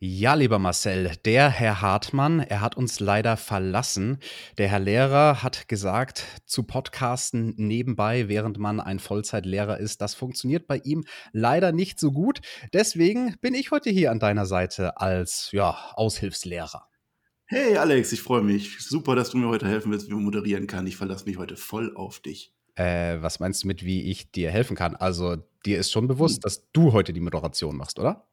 [0.00, 4.18] Ja, lieber Marcel, der Herr Hartmann, er hat uns leider verlassen.
[4.58, 10.66] Der Herr Lehrer hat gesagt, zu podcasten nebenbei, während man ein Vollzeitlehrer ist, das funktioniert
[10.66, 12.40] bei ihm leider nicht so gut.
[12.72, 16.88] Deswegen bin ich heute hier an deiner Seite als ja, Aushilfslehrer.
[17.46, 18.80] Hey Alex, ich freue mich.
[18.80, 20.86] Super, dass du mir heute helfen willst, wie man moderieren kann.
[20.86, 22.52] Ich verlasse mich heute voll auf dich.
[22.74, 24.96] Äh, was meinst du mit, wie ich dir helfen kann?
[24.96, 26.40] Also, dir ist schon bewusst, hm.
[26.42, 28.26] dass du heute die Moderation machst, oder?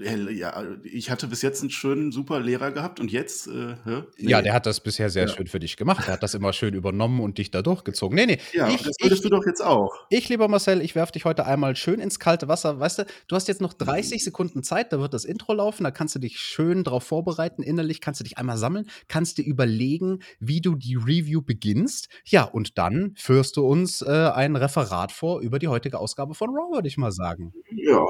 [0.00, 3.76] Äh, äh, ja, ich hatte bis jetzt einen schönen, super Lehrer gehabt und jetzt, äh,
[3.84, 4.30] nee.
[4.30, 5.34] Ja, der hat das bisher sehr ja.
[5.34, 6.04] schön für dich gemacht.
[6.06, 8.16] Er hat das immer schön übernommen und dich da durchgezogen.
[8.16, 8.38] Nee, nee.
[8.52, 9.92] Ja, ich, das würdest ich, du doch jetzt auch.
[10.10, 12.78] Ich, lieber Marcel, ich werfe dich heute einmal schön ins kalte Wasser.
[12.80, 14.24] Weißt du, du hast jetzt noch 30 mhm.
[14.24, 17.62] Sekunden Zeit, da wird das Intro laufen, da kannst du dich schön drauf vorbereiten.
[17.62, 22.08] Innerlich kannst du dich einmal sammeln, kannst dir überlegen, wie du die Review beginnst.
[22.24, 26.50] Ja, und dann führst du uns äh, ein Referat vor über die heutige Ausgabe von
[26.50, 27.52] Raw, würde ich mal sagen.
[27.70, 28.04] Ja,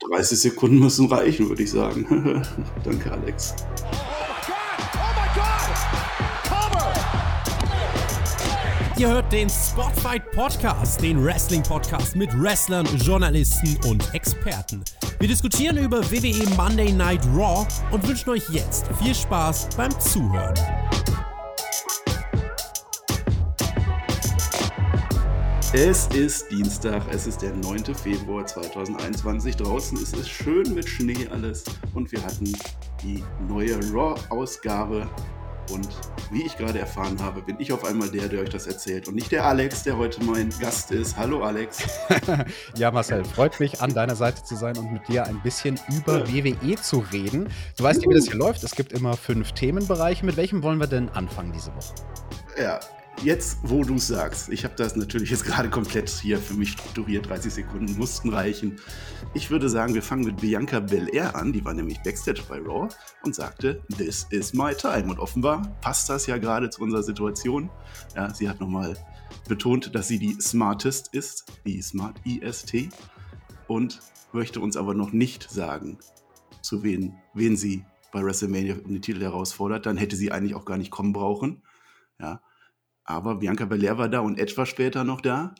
[0.00, 2.42] 30 Sekunden müssen reichen, würde ich sagen.
[2.84, 3.54] Danke, Alex.
[8.98, 14.82] Ihr hört den Spotfight Podcast, den Wrestling Podcast mit Wrestlern, Journalisten und Experten.
[15.18, 20.54] Wir diskutieren über WWE Monday Night Raw und wünschen euch jetzt viel Spaß beim Zuhören.
[25.72, 27.92] Es ist Dienstag, es ist der 9.
[27.94, 29.56] Februar 2021.
[29.56, 32.52] Draußen ist es schön mit Schnee alles und wir hatten
[33.02, 35.08] die neue Raw-Ausgabe.
[35.72, 35.88] Und
[36.30, 39.16] wie ich gerade erfahren habe, bin ich auf einmal der, der euch das erzählt und
[39.16, 41.16] nicht der Alex, der heute mein Gast ist.
[41.16, 41.82] Hallo Alex.
[42.76, 46.24] ja, Marcel, freut mich, an deiner Seite zu sein und mit dir ein bisschen über
[46.24, 46.32] ja.
[46.32, 47.48] WWE zu reden.
[47.76, 48.62] Du weißt ja, wie das hier läuft.
[48.62, 50.24] Es gibt immer fünf Themenbereiche.
[50.24, 51.94] Mit welchem wollen wir denn anfangen diese Woche?
[52.56, 52.78] Ja,
[53.22, 56.72] jetzt, wo du es sagst, ich habe das natürlich jetzt gerade komplett hier für mich
[56.72, 58.76] strukturiert, 30 Sekunden mussten reichen.
[59.34, 62.88] Ich würde sagen, wir fangen mit Bianca Belair an, die war nämlich Backstage bei Raw
[63.22, 65.10] und sagte, This is my time.
[65.10, 67.70] Und offenbar passt das ja gerade zu unserer Situation.
[68.14, 68.96] Ja, sie hat nochmal
[69.48, 72.88] betont, dass sie die Smartest ist, die Smart IST,
[73.68, 74.00] und
[74.32, 75.98] möchte uns aber noch nicht sagen,
[76.62, 79.86] zu wen, wen sie bei WrestleMania um den Titel herausfordert.
[79.86, 81.62] Dann hätte sie eigentlich auch gar nicht kommen brauchen.
[82.20, 82.40] Ja,
[83.06, 85.54] aber Bianca Belair war da und etwas später noch da.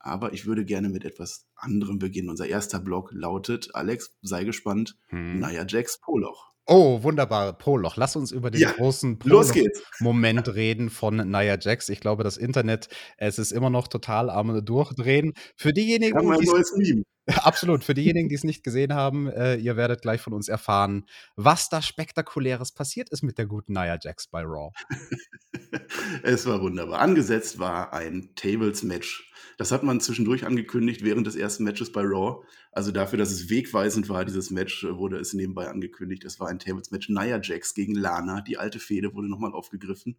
[0.00, 2.30] Aber ich würde gerne mit etwas anderem beginnen.
[2.30, 5.38] Unser erster Blog lautet, Alex, sei gespannt, hm.
[5.38, 6.50] Naya Jax Poloch.
[6.66, 7.96] Oh, wunderbar, Poloch.
[7.96, 11.88] Lass uns über den ja, großen Poloch-Moment reden von Nia Jax.
[11.88, 15.34] Ich glaube, das Internet, es ist immer noch total am Durchdrehen.
[15.56, 17.84] Für diejenigen, die Absolut.
[17.84, 21.68] Für diejenigen, die es nicht gesehen haben, äh, ihr werdet gleich von uns erfahren, was
[21.68, 24.70] da Spektakuläres passiert ist mit der guten Nia Jax bei Raw.
[26.22, 27.00] es war wunderbar.
[27.00, 29.32] Angesetzt war ein Tables-Match.
[29.56, 32.44] Das hat man zwischendurch angekündigt während des ersten Matches bei Raw.
[32.72, 36.24] Also dafür, dass es wegweisend war, dieses Match, äh, wurde es nebenbei angekündigt.
[36.24, 37.08] Es war ein Tables-Match.
[37.08, 38.40] Nia Jax gegen Lana.
[38.40, 40.16] Die alte Fehde wurde nochmal aufgegriffen.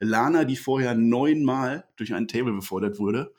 [0.00, 3.32] Lana, die vorher neunmal durch ein Table befordert wurde,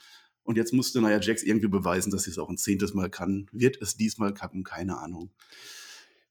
[0.44, 3.48] und jetzt musste Nia Jax irgendwie beweisen, dass sie es auch ein zehntes Mal kann.
[3.52, 4.64] Wird es diesmal kappen?
[4.64, 5.32] Keine Ahnung.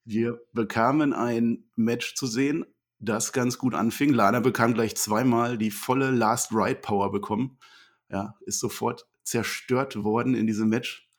[0.05, 2.65] Wir bekamen ein Match zu sehen,
[3.03, 4.13] das ganz gut anfing.
[4.13, 7.57] Lana bekam gleich zweimal die volle Last Ride Power bekommen.
[8.09, 11.09] Ja, ist sofort zerstört worden in diesem Match.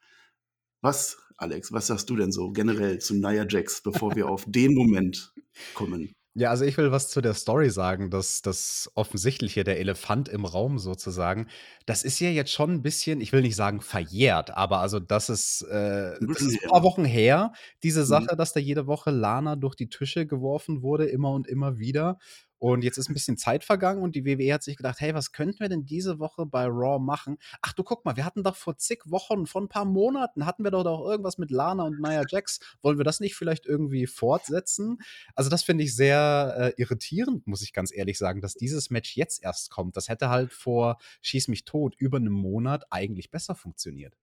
[0.81, 4.75] Was, Alex, was sagst du denn so generell zu Nia Jax, bevor wir auf den
[4.75, 5.33] Moment
[5.75, 6.13] kommen?
[6.37, 10.45] Ja, also ich will was zu der Story sagen, dass das offensichtliche, der Elefant im
[10.45, 11.47] Raum sozusagen,
[11.87, 15.29] das ist ja jetzt schon ein bisschen, ich will nicht sagen verjährt, aber also das
[15.29, 17.53] ist, äh, das ist ein paar Wochen her,
[17.85, 18.07] diese mhm.
[18.07, 22.19] Sache, dass da jede Woche Lana durch die Tische geworfen wurde, immer und immer wieder.
[22.65, 25.33] Und jetzt ist ein bisschen Zeit vergangen und die WWE hat sich gedacht, hey, was
[25.33, 27.37] könnten wir denn diese Woche bei Raw machen?
[27.61, 30.65] Ach du guck mal, wir hatten doch vor zig Wochen, vor ein paar Monaten, hatten
[30.65, 32.61] wir doch auch irgendwas mit Lana und Nia Jax.
[32.81, 34.97] Wollen wir das nicht vielleicht irgendwie fortsetzen?
[35.35, 39.15] Also das finde ich sehr äh, irritierend, muss ich ganz ehrlich sagen, dass dieses Match
[39.15, 39.99] jetzt erst kommt.
[39.99, 44.17] Das hätte halt vor Schieß mich tot über einem Monat eigentlich besser funktioniert.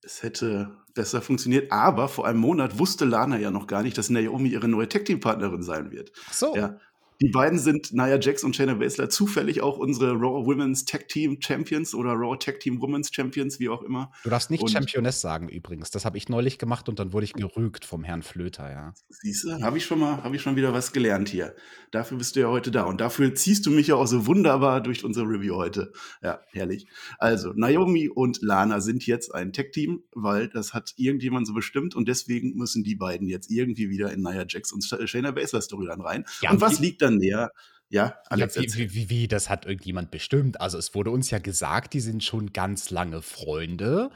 [0.00, 4.10] Es hätte besser funktioniert, aber vor einem Monat wusste Lana ja noch gar nicht, dass
[4.10, 6.12] Naomi ihre neue Tech-Team-Partnerin sein wird.
[6.28, 6.54] Ach so.
[6.54, 6.78] Ja,
[7.20, 11.38] die beiden sind Nia Jax und Shayna Baszler zufällig auch unsere Raw Women's Tag Team
[11.40, 14.10] Champions oder Raw Tag Team Women's Champions, wie auch immer.
[14.24, 15.90] Du darfst nicht und Championess sagen übrigens.
[15.90, 18.94] Das habe ich neulich gemacht und dann wurde ich gerügt vom Herrn Flöter, ja.
[19.08, 21.54] Siehst du, habe ich schon mal, habe ich schon wieder was gelernt hier.
[21.92, 24.80] Dafür bist du ja heute da und dafür ziehst du mich ja auch so wunderbar
[24.80, 25.92] durch unsere Review heute.
[26.22, 26.86] Ja, herrlich.
[27.18, 31.94] Also, Naomi und Lana sind jetzt ein Tag Team, weil das hat irgendjemand so bestimmt
[31.94, 36.04] und deswegen müssen die beiden jetzt irgendwie wieder in Nia Jax und Shayna Baszler Storyline
[36.04, 36.24] rein.
[36.40, 37.50] Ja, und was liegt dann näher.
[37.88, 40.60] Ja, Alex, ja, wie, wie, wie, das hat irgendjemand bestimmt.
[40.60, 44.10] Also es wurde uns ja gesagt, die sind schon ganz lange Freunde.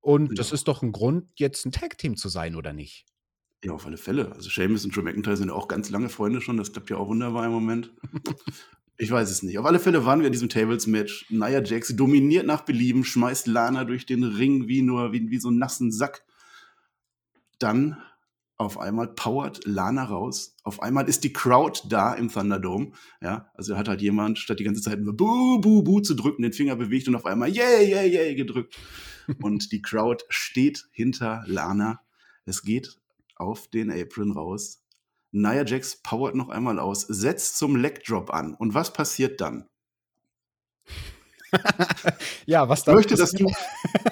[0.00, 0.34] Und ja.
[0.36, 3.04] das ist doch ein Grund, jetzt ein Tag-Team zu sein, oder nicht?
[3.64, 4.32] Ja, auf alle Fälle.
[4.32, 6.56] Also Sheamus und Drew McIntyre sind ja auch ganz lange Freunde schon.
[6.56, 7.92] Das klappt ja auch wunderbar im Moment.
[9.00, 9.56] Ich weiß es nicht.
[9.60, 11.26] Auf alle Fälle waren wir in diesem Tables-Match.
[11.30, 15.48] Nia Jax dominiert nach Belieben, schmeißt Lana durch den Ring wie nur wie, wie so
[15.48, 16.24] einen nassen Sack.
[17.60, 17.96] Dann
[18.58, 20.56] auf einmal powert Lana raus.
[20.64, 22.90] Auf einmal ist die Crowd da im Thunderdome.
[23.22, 26.42] Ja, also hat halt jemand, statt die ganze Zeit nur Buh, Buh, Buh zu drücken,
[26.42, 28.76] den Finger bewegt und auf einmal Yay, Yay, Yay gedrückt.
[29.42, 32.00] und die Crowd steht hinter Lana.
[32.46, 32.98] Es geht
[33.36, 34.82] auf den Apron raus.
[35.30, 38.54] Nia Jax powert noch einmal aus, setzt zum Leg Drop an.
[38.54, 39.68] Und was passiert dann?
[42.46, 43.46] Ja, was ich möchte, dass du,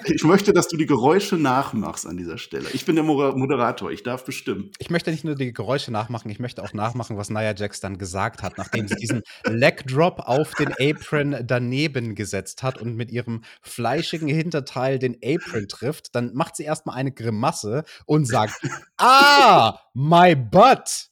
[0.05, 2.67] ich möchte, dass du die Geräusche nachmachst an dieser Stelle.
[2.73, 4.71] Ich bin der Moderator, ich darf bestimmen.
[4.79, 7.97] Ich möchte nicht nur die Geräusche nachmachen, ich möchte auch nachmachen, was Nia Jax dann
[7.97, 13.11] gesagt hat, nachdem sie diesen Leg Drop auf den Apron daneben gesetzt hat und mit
[13.11, 16.15] ihrem fleischigen Hinterteil den Apron trifft.
[16.15, 18.53] Dann macht sie erstmal eine Grimasse und sagt:
[18.97, 21.09] Ah, my butt!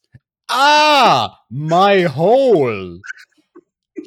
[0.48, 3.01] Ah, my hole!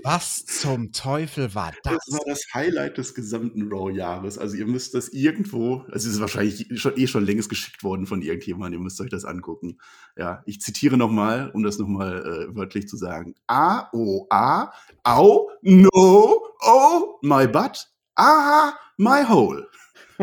[0.04, 1.98] Was zum Teufel war das?
[2.06, 4.38] Das war das Highlight des gesamten Raw-Jahres.
[4.38, 8.06] Also ihr müsst das irgendwo, also es ist wahrscheinlich schon, eh schon längst geschickt worden
[8.06, 9.78] von irgendjemandem, ihr müsst euch das angucken.
[10.16, 13.34] Ja, ich zitiere nochmal, um das nochmal äh, wörtlich zu sagen.
[13.46, 14.72] A, O, A,
[15.04, 19.68] au, no, oh, my butt, aha, my hole.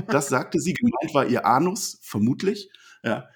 [0.08, 2.70] Das sagte sie, gemeint war ihr Anus, vermutlich.
[3.04, 3.30] Ja,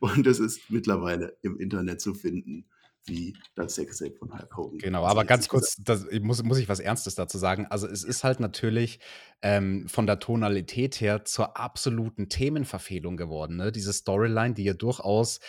[0.00, 2.66] und es ist mittlerweile im Internet zu finden
[3.08, 4.78] wie das Sextape von Hulk Hogan.
[4.78, 7.66] Genau, aber ganz kurz, das, muss, muss ich was Ernstes dazu sagen.
[7.70, 9.00] Also es ist halt natürlich
[9.42, 13.56] ähm, von der Tonalität her zur absoluten Themenverfehlung geworden.
[13.56, 13.72] Ne?
[13.72, 15.40] Diese Storyline, die ja durchaus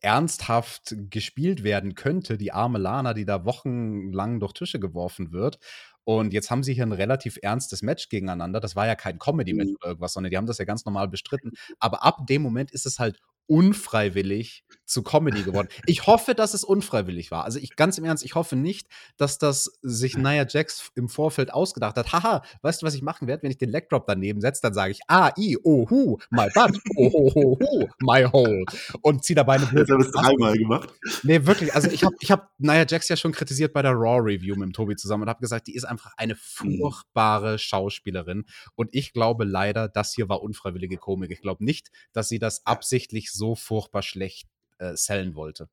[0.00, 5.58] ernsthaft gespielt werden könnte, die arme Lana, die da wochenlang durch Tische geworfen wird.
[6.04, 8.60] Und jetzt haben sie hier ein relativ ernstes Match gegeneinander.
[8.60, 9.76] Das war ja kein Comedy-Match mhm.
[9.76, 11.52] oder irgendwas, sondern die haben das ja ganz normal bestritten.
[11.80, 15.68] Aber ab dem Moment ist es halt unfreiwillig zu Comedy geworden.
[15.86, 17.44] Ich hoffe, dass es unfreiwillig war.
[17.44, 21.52] Also ich ganz im Ernst, ich hoffe nicht, dass das sich Nia Jax im Vorfeld
[21.52, 22.12] ausgedacht hat.
[22.12, 24.62] Haha, weißt du, was ich machen werde, wenn ich den Leg Drop daneben setze?
[24.62, 28.64] Dann sage ich A, I, O, Hu, my butt, O, Ho, Ho, Hu, my hole.
[29.02, 30.88] Und zieh dabei eine Jetzt habe ich es dreimal gemacht.
[31.22, 31.74] Nee, wirklich.
[31.74, 34.66] Also ich habe ich hab Nia Jax ja schon kritisiert bei der Raw Review mit
[34.68, 36.78] dem Tobi zusammen und habe gesagt, die ist einfach eine mhm.
[36.78, 38.46] furchtbare Schauspielerin.
[38.74, 41.30] Und ich glaube leider, das hier war unfreiwillige Komik.
[41.30, 45.68] Ich glaube nicht, dass sie das absichtlich so furchtbar schlecht äh, sellen wollte.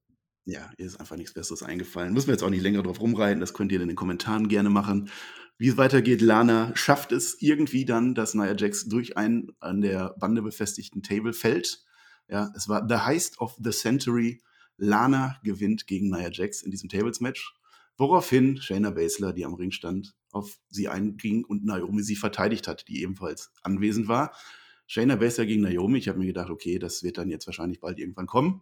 [0.45, 2.13] Ja, ihr ist einfach nichts Besseres eingefallen.
[2.13, 4.69] Müssen wir jetzt auch nicht länger drauf rumreiten, das könnt ihr in den Kommentaren gerne
[4.69, 5.09] machen.
[5.57, 10.13] Wie es weitergeht, Lana schafft es irgendwie dann, dass Nia Jax durch einen an der
[10.19, 11.83] Bande befestigten Table fällt.
[12.27, 14.43] Ja, es war The Heist of the Century.
[14.77, 17.55] Lana gewinnt gegen Nia Jax in diesem Tables-Match.
[17.97, 22.87] Woraufhin Shayna Baszler, die am Ring stand, auf sie einging und Naomi sie verteidigt hat,
[22.89, 24.35] die ebenfalls anwesend war.
[24.87, 25.99] Shayna Baszler gegen Naomi.
[25.99, 28.61] Ich habe mir gedacht, okay, das wird dann jetzt wahrscheinlich bald irgendwann kommen.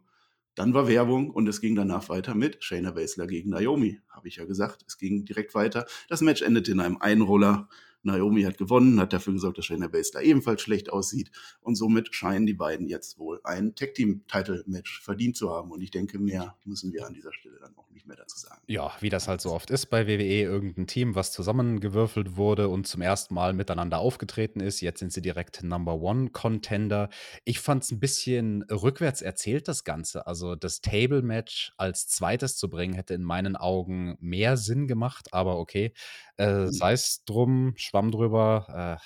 [0.55, 3.99] Dann war Werbung und es ging danach weiter mit Shayna Baszler gegen Naomi.
[4.09, 4.83] Habe ich ja gesagt.
[4.87, 5.85] Es ging direkt weiter.
[6.09, 7.67] Das Match endete in einem Einroller.
[8.03, 11.31] Naomi hat gewonnen, hat dafür gesorgt, dass Shayna Baszler ebenfalls schlecht aussieht.
[11.61, 15.71] Und somit scheinen die beiden jetzt wohl ein Tag-Team-Title-Match verdient zu haben.
[15.71, 18.61] Und ich denke, mehr müssen wir an dieser Stelle dann auch nicht mehr dazu sagen.
[18.67, 22.87] Ja, wie das halt so oft ist bei WWE, irgendein Team, was zusammengewürfelt wurde und
[22.87, 24.81] zum ersten Mal miteinander aufgetreten ist.
[24.81, 27.09] Jetzt sind sie direkt Number One Contender.
[27.45, 30.27] Ich fand es ein bisschen rückwärts erzählt, das Ganze.
[30.27, 35.57] Also das Table-Match als zweites zu bringen, hätte in meinen Augen mehr Sinn gemacht, aber
[35.57, 35.93] okay.
[36.37, 36.71] Äh, mhm.
[36.71, 38.99] sei es drum, schwamm drüber.
[38.99, 39.03] Äh,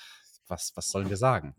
[0.48, 1.54] was, was sollen wir sagen?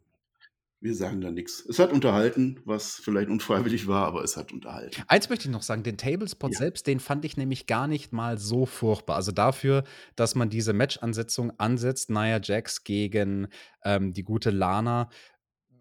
[0.81, 1.65] Wir sagen da nichts.
[1.67, 5.03] Es hat unterhalten, was vielleicht unfreiwillig war, aber es hat unterhalten.
[5.07, 6.57] Eins möchte ich noch sagen, den Tablespot ja.
[6.57, 9.17] selbst, den fand ich nämlich gar nicht mal so furchtbar.
[9.17, 9.83] Also dafür,
[10.15, 13.49] dass man diese Match-Ansetzung ansetzt, Nia Jax gegen
[13.83, 15.09] ähm, die gute Lana,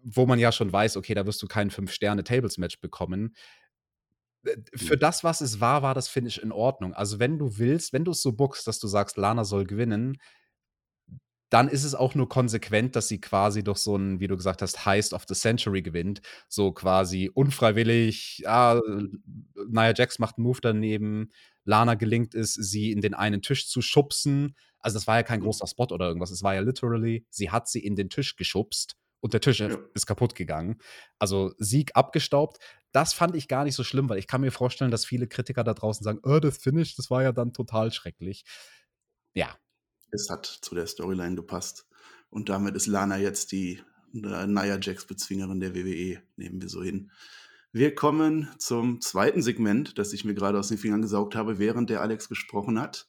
[0.03, 3.35] wo man ja schon weiß, okay, da wirst du kein Fünf-Sterne-Tables-Match bekommen.
[4.43, 4.99] Äh, für hm.
[4.99, 6.93] das, was es war, war das Finish in Ordnung.
[6.93, 10.17] Also, wenn du willst, wenn du es so bookst, dass du sagst, Lana soll gewinnen,
[11.49, 14.61] dann ist es auch nur konsequent, dass sie quasi durch so ein, wie du gesagt
[14.61, 16.21] hast, Heist of the Century gewinnt.
[16.47, 18.79] So quasi unfreiwillig, ah,
[19.67, 21.31] Nia Jax macht einen Move daneben,
[21.65, 24.55] Lana gelingt es, sie in den einen Tisch zu schubsen.
[24.79, 25.45] Also das war ja kein hm.
[25.45, 26.31] großer Spot oder irgendwas.
[26.31, 29.77] Es war ja literally, sie hat sie in den Tisch geschubst und der Tisch ja.
[29.93, 30.79] ist kaputt gegangen.
[31.17, 32.57] Also Sieg abgestaubt.
[32.91, 35.63] Das fand ich gar nicht so schlimm, weil ich kann mir vorstellen, dass viele Kritiker
[35.63, 38.45] da draußen sagen, oh, das Finish, das war ja dann total schrecklich.
[39.33, 39.55] Ja.
[40.11, 41.85] Es hat zu der Storyline gepasst.
[42.29, 43.81] Und damit ist Lana jetzt die
[44.13, 47.11] äh, Nia Jax Bezwingerin der WWE, nehmen wir so hin.
[47.71, 51.89] Wir kommen zum zweiten Segment, das ich mir gerade aus den Fingern gesaugt habe, während
[51.89, 53.07] der Alex gesprochen hat.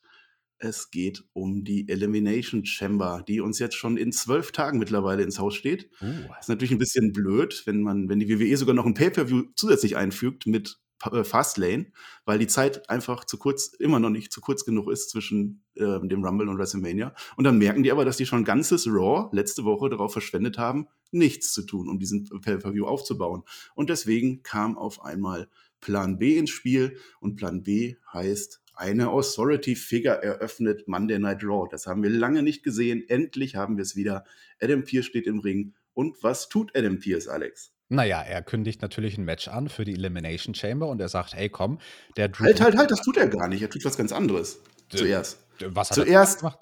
[0.62, 5.38] Es geht um die Elimination Chamber, die uns jetzt schon in zwölf Tagen mittlerweile ins
[5.38, 5.90] Haus steht.
[6.02, 6.07] Uh.
[6.38, 9.97] Ist natürlich ein bisschen blöd, wenn man, wenn die WWE sogar noch ein Pay-Per-View zusätzlich
[9.97, 10.79] einfügt mit
[11.11, 11.87] äh, Fastlane,
[12.26, 15.99] weil die Zeit einfach zu kurz, immer noch nicht zu kurz genug ist zwischen äh,
[16.02, 17.14] dem Rumble und WrestleMania.
[17.37, 20.88] Und dann merken die aber, dass die schon ganzes Raw letzte Woche darauf verschwendet haben,
[21.11, 23.45] nichts zu tun, um diesen Pay-Per-View aufzubauen.
[23.75, 25.49] Und deswegen kam auf einmal
[25.81, 31.68] Plan B ins Spiel und Plan B heißt eine Authority Figure eröffnet Monday Night Raw.
[31.70, 33.04] Das haben wir lange nicht gesehen.
[33.08, 34.25] Endlich haben wir es wieder.
[34.60, 35.75] Adam Pierce steht im Ring.
[35.92, 37.72] Und was tut Adam Pierce, Alex?
[37.90, 41.49] Naja, er kündigt natürlich ein Match an für die Elimination Chamber und er sagt, hey
[41.49, 41.78] komm,
[42.16, 43.62] der Drew Halt, halt, halt, das tut er gar nicht.
[43.62, 44.62] Er tut was ganz anderes.
[44.88, 45.44] Zuerst.
[45.60, 46.58] Was hat Zuerst er gemacht?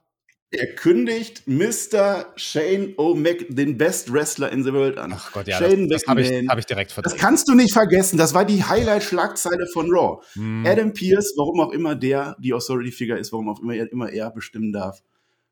[0.51, 2.33] Er kündigt Mr.
[2.37, 5.13] Shane O'Mac, den Best Wrestler in the World an.
[5.15, 7.15] Ach Gott, ja, Shane das, das habe ich, hab ich, direkt verdrängt.
[7.15, 8.17] Das kannst du nicht vergessen.
[8.17, 10.23] Das war die Highlight-Schlagzeile von Raw.
[10.33, 10.65] Hm.
[10.67, 14.31] Adam Pierce, warum auch immer der die Authority-Figure ist, warum auch immer er, immer er
[14.31, 15.03] bestimmen darf,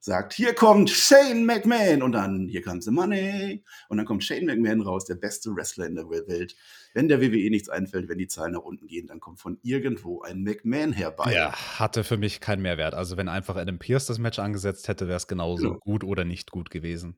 [0.07, 4.47] sagt, hier kommt Shane McMahon und dann, hier kommt the money und dann kommt Shane
[4.47, 6.55] McMahon raus, der beste Wrestler in der Welt.
[6.95, 10.23] Wenn der WWE nichts einfällt, wenn die Zahlen nach unten gehen, dann kommt von irgendwo
[10.23, 11.35] ein McMahon herbei.
[11.35, 12.95] Ja, hatte für mich keinen Mehrwert.
[12.95, 15.79] Also wenn einfach Adam Pierce das Match angesetzt hätte, wäre es genauso genau.
[15.81, 17.17] gut oder nicht gut gewesen.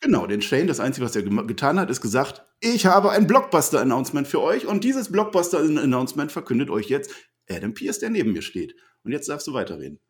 [0.00, 4.26] Genau, den Shane, das Einzige, was er getan hat, ist gesagt, ich habe ein Blockbuster-Announcement
[4.26, 7.14] für euch und dieses Blockbuster-Announcement verkündet euch jetzt
[7.48, 8.74] Adam Pierce, der neben mir steht.
[9.04, 10.00] Und jetzt darfst du weiterreden.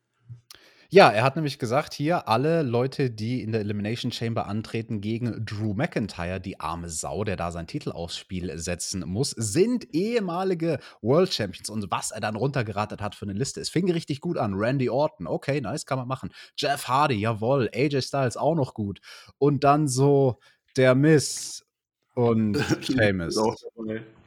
[0.93, 5.43] Ja, er hat nämlich gesagt, hier alle Leute, die in der Elimination Chamber antreten gegen
[5.43, 10.77] Drew McIntyre, die arme Sau, der da sein Titel aufs Spiel setzen muss, sind ehemalige
[11.01, 11.71] World Champions.
[11.71, 14.53] Und was er dann runtergeratet hat für eine Liste, es fing richtig gut an.
[14.53, 16.29] Randy Orton, okay, nice, kann man machen.
[16.55, 17.71] Jeff Hardy, jawohl.
[17.73, 19.01] AJ Styles auch noch gut.
[19.39, 20.37] Und dann so
[20.77, 21.65] der Miss
[22.13, 23.35] und Sheamus.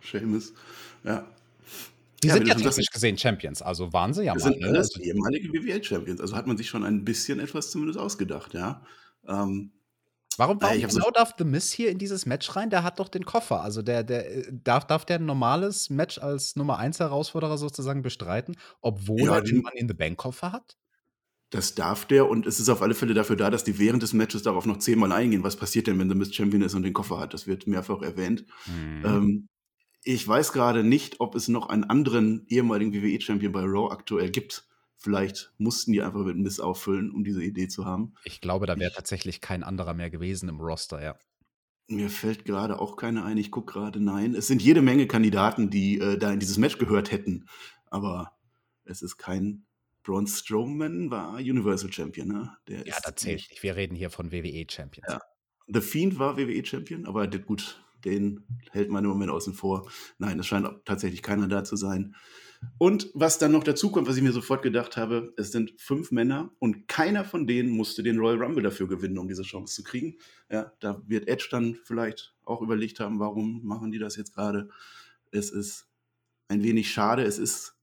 [0.00, 0.52] Sheamus,
[1.04, 1.28] ja.
[2.26, 4.52] Die ja, sind ja technisch gesehen Champions, also waren sie ja das mal.
[4.52, 4.68] sind ne?
[4.68, 8.82] alles also ehemalige WWE-Champions, also hat man sich schon ein bisschen etwas zumindest ausgedacht, ja.
[9.28, 9.70] Ähm,
[10.36, 12.68] warum warum genau so darf The Miss hier in dieses Match rein?
[12.70, 16.18] Der hat doch den Koffer, also der der, äh, darf darf der ein normales Match
[16.18, 20.50] als Nummer 1 Herausforderer sozusagen bestreiten, obwohl ja, er den Money in the Bank Koffer
[20.50, 20.76] hat?
[21.50, 24.12] Das darf der und es ist auf alle Fälle dafür da, dass die während des
[24.12, 25.44] Matches darauf noch zehnmal eingehen.
[25.44, 27.34] Was passiert denn, wenn The Miss Champion ist und den Koffer hat?
[27.34, 28.44] Das wird mehrfach erwähnt.
[28.66, 29.04] Mhm.
[29.04, 29.48] Ähm,
[30.06, 34.64] ich weiß gerade nicht, ob es noch einen anderen ehemaligen WWE-Champion bei Raw aktuell gibt.
[34.94, 38.14] Vielleicht mussten die einfach mit Miss auffüllen, um diese Idee zu haben.
[38.22, 41.18] Ich glaube, da wäre tatsächlich kein anderer mehr gewesen im Roster, ja.
[41.88, 43.36] Mir fällt gerade auch keiner ein.
[43.36, 44.36] Ich gucke gerade, nein.
[44.36, 47.46] Es sind jede Menge Kandidaten, die äh, da in dieses Match gehört hätten.
[47.86, 48.32] Aber
[48.84, 49.66] es ist kein
[50.04, 52.56] Braun Strowman, war Universal Champion, ne?
[52.68, 53.62] Der ja, zählt nicht.
[53.62, 55.08] Wir reden hier von WWE-Champions.
[55.08, 55.20] Ja.
[55.66, 59.88] The Fiend war WWE-Champion, aber gut, den hält man im Moment außen vor.
[60.18, 62.14] Nein, es scheint tatsächlich keiner da zu sein.
[62.78, 66.10] Und was dann noch dazu kommt, was ich mir sofort gedacht habe, es sind fünf
[66.10, 69.82] Männer und keiner von denen musste den Royal Rumble dafür gewinnen, um diese Chance zu
[69.82, 70.16] kriegen.
[70.50, 74.68] Ja, da wird Edge dann vielleicht auch überlegt haben, warum machen die das jetzt gerade.
[75.30, 75.88] Es ist
[76.48, 77.24] ein wenig schade.
[77.24, 77.76] Es ist,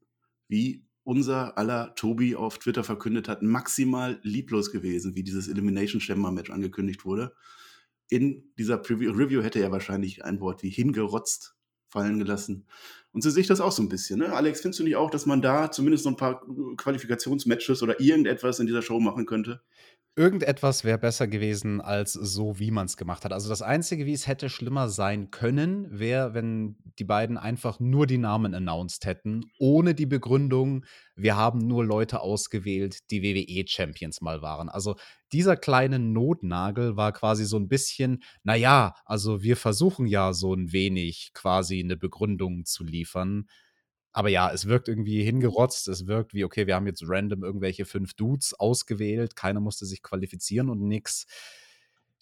[0.48, 6.32] wie unser aller Tobi auf Twitter verkündet hat, maximal lieblos gewesen, wie dieses Elimination Chamber
[6.32, 7.34] Match angekündigt wurde
[8.10, 11.56] in dieser Preview Review hätte er wahrscheinlich ein Wort wie hingerotzt
[11.94, 12.66] fallen gelassen.
[13.12, 14.20] Und so sehe ich das auch so ein bisschen.
[14.20, 14.34] Ne?
[14.34, 16.42] Alex, findest du nicht auch, dass man da zumindest noch ein paar
[16.78, 19.62] Qualifikationsmatches oder irgendetwas in dieser Show machen könnte?
[20.16, 23.34] Irgendetwas wäre besser gewesen als so, wie man es gemacht hat.
[23.34, 28.06] Also das Einzige, wie es hätte schlimmer sein können, wäre, wenn die beiden einfach nur
[28.06, 34.44] die Namen announced hätten, ohne die Begründung, wir haben nur Leute ausgewählt, die WWE-Champions mal
[34.44, 34.70] waren.
[34.70, 34.96] Also
[35.34, 40.72] dieser kleine Notnagel war quasi so ein bisschen, naja, also wir versuchen ja so ein
[40.72, 43.48] wenig quasi eine Begründung zu liefern.
[44.14, 45.88] Aber ja, es wirkt irgendwie hingerotzt.
[45.88, 49.36] Es wirkt wie, okay, wir haben jetzt random irgendwelche fünf Dudes ausgewählt.
[49.36, 51.26] Keiner musste sich qualifizieren und nix.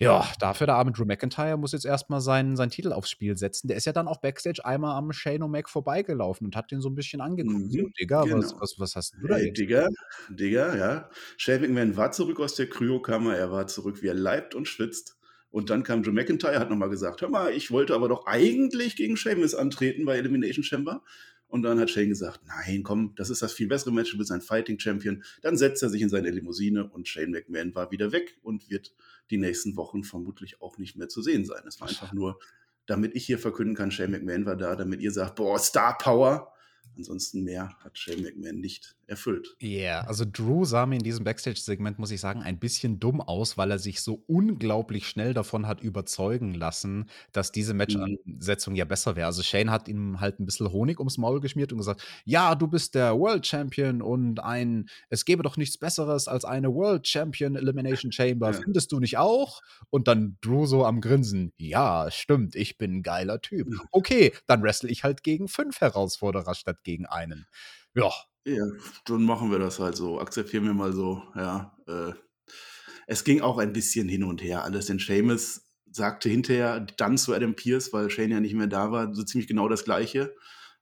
[0.01, 3.67] Ja, dafür der arme Drew McIntyre muss jetzt erstmal seinen, seinen Titel aufs Spiel setzen.
[3.67, 6.89] Der ist ja dann auch Backstage einmal am Shane O'Mac vorbeigelaufen und hat den so
[6.89, 7.72] ein bisschen angeguckt.
[7.72, 8.38] Mhm, Digga, genau.
[8.38, 9.88] was, was, was, hast du da hey, Digga,
[10.29, 11.10] Digga, ja.
[11.38, 13.36] Shane McMahon war zurück aus der Kryokammer.
[13.36, 15.17] Er war zurück, wie er leibt und schwitzt.
[15.51, 18.96] Und dann kam Drew McIntyre, hat nochmal gesagt, hör mal, ich wollte aber doch eigentlich
[18.96, 21.03] gegen Sheamus antreten bei Elimination Chamber.
[21.51, 24.31] Und dann hat Shane gesagt, nein, komm, das ist das viel bessere Match, du bist
[24.31, 25.22] ein Fighting Champion.
[25.41, 28.93] Dann setzt er sich in seine Limousine und Shane McMahon war wieder weg und wird
[29.32, 31.64] die nächsten Wochen vermutlich auch nicht mehr zu sehen sein.
[31.68, 32.40] Es war einfach nur,
[32.86, 36.50] damit ich hier verkünden kann, Shane McMahon war da, damit ihr sagt, boah, Star Power.
[36.98, 39.56] Ansonsten mehr hat Shane McMahon nicht erfüllt.
[39.60, 43.20] Ja, yeah, also Drew sah mir in diesem Backstage-Segment, muss ich sagen, ein bisschen dumm
[43.22, 48.86] aus, weil er sich so unglaublich schnell davon hat überzeugen lassen, dass diese Match-Ansetzung ja
[48.86, 49.28] besser wäre.
[49.28, 52.68] Also Shane hat ihm halt ein bisschen Honig ums Maul geschmiert und gesagt, ja, du
[52.68, 57.56] bist der World Champion und ein, es gäbe doch nichts Besseres als eine World Champion
[57.56, 58.52] Elimination Chamber.
[58.52, 58.60] Ja.
[58.62, 59.62] Findest du nicht auch?
[59.90, 63.68] Und dann Drew so am Grinsen, ja, stimmt, ich bin ein geiler Typ.
[63.92, 67.48] Okay, dann wrestle ich halt gegen fünf Herausforderer statt gegen einen.
[67.96, 68.12] Ja.
[68.44, 68.66] Ja,
[69.06, 70.20] dann machen wir das halt so.
[70.20, 71.78] Akzeptieren wir mal so, ja.
[71.88, 72.14] Äh,
[73.06, 77.34] es ging auch ein bisschen hin und her alles, denn Seamus sagte hinterher dann zu
[77.34, 80.34] Adam Pierce, weil Shane ja nicht mehr da war, so ziemlich genau das Gleiche.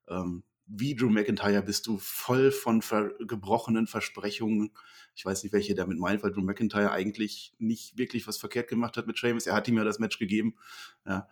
[0.08, 4.72] Ähm, wie Drew McIntyre bist du voll von ver gebrochenen Versprechungen.
[5.15, 8.96] Ich weiß nicht, welche damit meint, weil Drew McIntyre eigentlich nicht wirklich was verkehrt gemacht
[8.96, 9.48] hat mit Seamus.
[9.48, 10.56] Er hat ihm ja das Match gegeben.
[11.06, 11.27] Ja.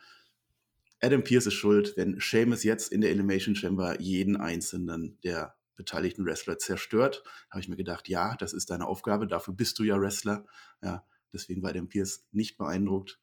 [1.01, 6.25] Adam Pierce ist schuld, wenn Seamus jetzt in der Elimination Chamber jeden einzelnen der beteiligten
[6.25, 7.23] Wrestler zerstört.
[7.51, 10.45] Habe ich mir gedacht, ja, das ist deine Aufgabe, dafür bist du ja Wrestler.
[10.81, 13.19] Ja, deswegen war Adam Pierce nicht beeindruckt.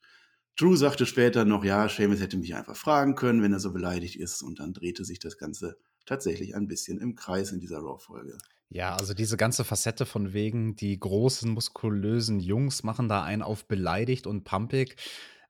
[0.56, 4.16] Drew sagte später noch, ja, Seamus hätte mich einfach fragen können, wenn er so beleidigt
[4.16, 4.40] ist.
[4.40, 5.76] Und dann drehte sich das Ganze
[6.06, 8.38] tatsächlich ein bisschen im Kreis in dieser Raw-Folge.
[8.68, 13.66] Ja, also diese ganze Facette von wegen, die großen, muskulösen Jungs machen da einen auf
[13.66, 14.96] beleidigt und pumpig.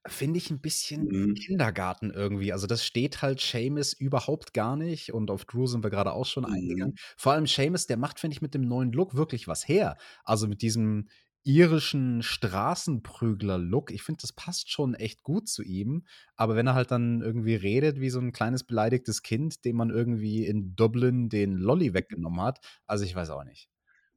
[0.07, 1.35] Finde ich ein bisschen Mhm.
[1.35, 2.53] Kindergarten irgendwie.
[2.53, 6.27] Also, das steht halt Seamus überhaupt gar nicht und auf Drew sind wir gerade auch
[6.27, 6.93] schon eingegangen.
[6.95, 6.99] Mhm.
[7.17, 9.97] Vor allem Seamus, der macht, finde ich, mit dem neuen Look wirklich was her.
[10.25, 11.09] Also, mit diesem
[11.43, 13.91] irischen Straßenprügler-Look.
[13.93, 16.05] Ich finde, das passt schon echt gut zu ihm.
[16.37, 19.91] Aber wenn er halt dann irgendwie redet wie so ein kleines beleidigtes Kind, dem man
[19.91, 21.95] irgendwie in Dublin den Lolli mhm.
[21.95, 23.69] weggenommen hat, also, ich weiß auch nicht.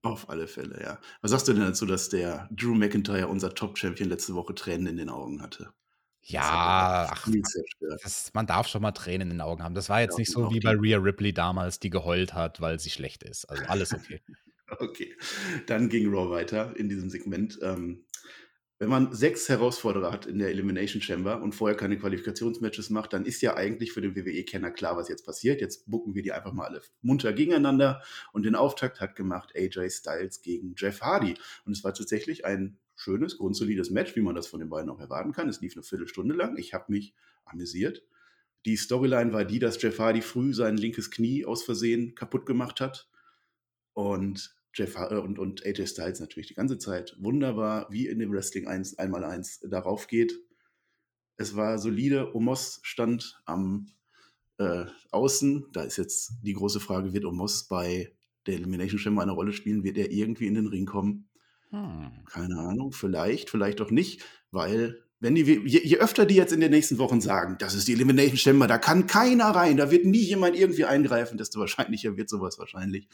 [0.02, 1.00] Auf alle Fälle, ja.
[1.22, 4.98] Was sagst du denn dazu, dass der Drew McIntyre, unser Top-Champion, letzte Woche Tränen in
[4.98, 5.72] den Augen hatte?
[6.30, 7.30] Ja, ach,
[8.04, 9.76] das, man darf schon mal Tränen in den Augen haben.
[9.76, 12.82] Das war jetzt ja, nicht so wie bei Rhea Ripley damals, die geheult hat, weil
[12.82, 13.46] sie schlecht ist.
[13.46, 14.22] Also alles okay.
[14.80, 15.16] okay,
[15.68, 17.58] dann ging Raw weiter in diesem Segment.
[17.62, 18.04] Ähm,
[18.80, 23.26] wenn man sechs Herausforderer hat in der Elimination Chamber und vorher keine Qualifikationsmatches macht, dann
[23.26, 25.62] ist ja eigentlich für den WWE-Kenner klar, was jetzt passiert.
[25.62, 28.04] Jetzt bucken wir die einfach mal alle munter gegeneinander.
[28.34, 31.36] Und den Auftakt hat gemacht AJ Styles gegen Jeff Hardy.
[31.66, 35.00] Und es war tatsächlich ein schönes, grundsolides Match, wie man das von den beiden auch
[35.00, 35.48] erwarten kann.
[35.48, 36.58] Es lief eine Viertelstunde lang.
[36.58, 37.14] Ich habe mich
[37.46, 38.04] amüsiert.
[38.66, 42.82] Die Storyline war die, dass Jeff Hardy früh sein linkes Knie aus Versehen kaputt gemacht
[42.82, 43.08] hat.
[43.94, 48.32] Und Jeff äh, und, und AJ Styles natürlich die ganze Zeit wunderbar, wie in dem
[48.32, 50.40] Wrestling 1 einmal eins darauf geht.
[51.38, 52.36] Es war solide.
[52.36, 53.88] Omos stand am
[54.58, 55.68] äh, Außen.
[55.72, 58.12] Da ist jetzt die große Frage, wird Omos bei
[58.48, 59.84] der Elimination Chamber eine Rolle spielen?
[59.84, 61.30] Wird er irgendwie in den Ring kommen?
[61.70, 62.12] Hm.
[62.26, 66.60] Keine Ahnung, vielleicht, vielleicht auch nicht, weil wenn die, je, je, öfter die jetzt in
[66.60, 70.06] den nächsten Wochen sagen, das ist die Elimination Chamber, da kann keiner rein, da wird
[70.06, 73.08] nie jemand irgendwie eingreifen, desto wahrscheinlicher wird sowas wahrscheinlich.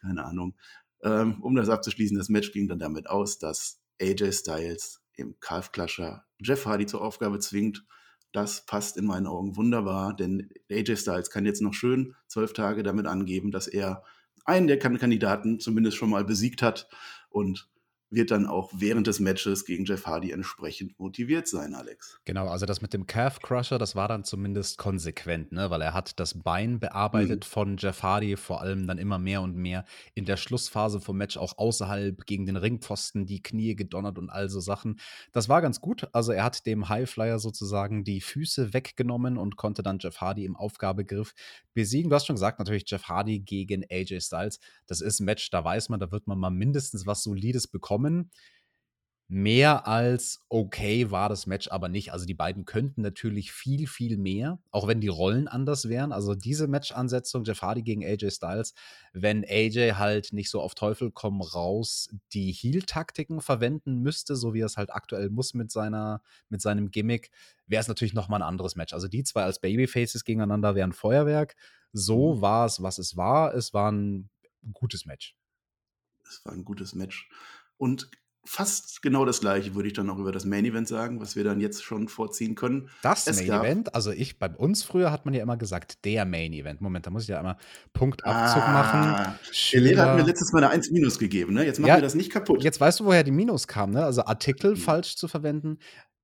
[0.00, 0.54] Keine Ahnung.
[1.02, 6.24] Ähm, um das abzuschließen, das Match ging dann damit aus, dass AJ Styles im Calf-Clasher
[6.38, 7.84] Jeff Hardy zur Aufgabe zwingt.
[8.32, 12.82] Das passt in meinen Augen wunderbar, denn AJ Styles kann jetzt noch schön zwölf Tage
[12.82, 14.04] damit angeben, dass er
[14.44, 16.88] einen der Kandidaten zumindest schon mal besiegt hat
[17.30, 17.68] und
[18.08, 22.20] wird dann auch während des Matches gegen Jeff Hardy entsprechend motiviert sein, Alex.
[22.24, 25.70] Genau, also das mit dem Calf Crusher, das war dann zumindest konsequent, ne?
[25.70, 27.48] weil er hat das Bein bearbeitet mhm.
[27.48, 31.36] von Jeff Hardy, vor allem dann immer mehr und mehr in der Schlussphase vom Match
[31.36, 35.00] auch außerhalb gegen den Ringpfosten, die Knie gedonnert und all so Sachen.
[35.32, 39.82] Das war ganz gut, also er hat dem Highflyer sozusagen die Füße weggenommen und konnte
[39.82, 41.34] dann Jeff Hardy im Aufgabegriff
[41.74, 42.08] besiegen.
[42.08, 45.64] Du hast schon gesagt, natürlich Jeff Hardy gegen AJ Styles, das ist ein Match, da
[45.64, 48.30] weiß man, da wird man mal mindestens was Solides bekommen bekommen.
[49.28, 52.12] Mehr als okay war das Match aber nicht.
[52.12, 56.12] Also die beiden könnten natürlich viel, viel mehr, auch wenn die Rollen anders wären.
[56.12, 58.72] Also diese Match-Ansetzung, Jeff Hardy gegen AJ Styles,
[59.12, 64.60] wenn AJ halt nicht so auf Teufel komm raus die Heal-Taktiken verwenden müsste, so wie
[64.60, 67.32] er es halt aktuell muss mit, seiner, mit seinem Gimmick,
[67.66, 68.92] wäre es natürlich nochmal ein anderes Match.
[68.92, 71.56] Also die zwei als Babyfaces gegeneinander wären Feuerwerk.
[71.92, 72.42] So mhm.
[72.42, 73.54] war es, was es war.
[73.54, 74.30] Es war ein
[74.72, 75.34] gutes Match.
[76.28, 77.28] Es war ein gutes Match.
[77.78, 78.10] Und
[78.46, 81.44] fast genau das gleiche würde ich dann auch über das Main Event sagen, was wir
[81.44, 82.88] dann jetzt schon vorziehen können.
[83.02, 83.94] Das es Main Event?
[83.94, 86.80] Also ich, bei uns früher hat man ja immer gesagt, der Main Event.
[86.80, 87.56] Moment, da muss ich ja einmal
[87.92, 89.38] Punktabzug ah, machen.
[89.72, 91.64] Der Lehrer hat mir letztes Mal eine 1 Minus gegeben, ne?
[91.64, 92.62] Jetzt machen ja, wir das nicht kaputt.
[92.62, 94.04] Jetzt weißt du, woher die Minus kam, ne?
[94.04, 94.76] Also Artikel mhm.
[94.76, 95.78] falsch zu verwenden.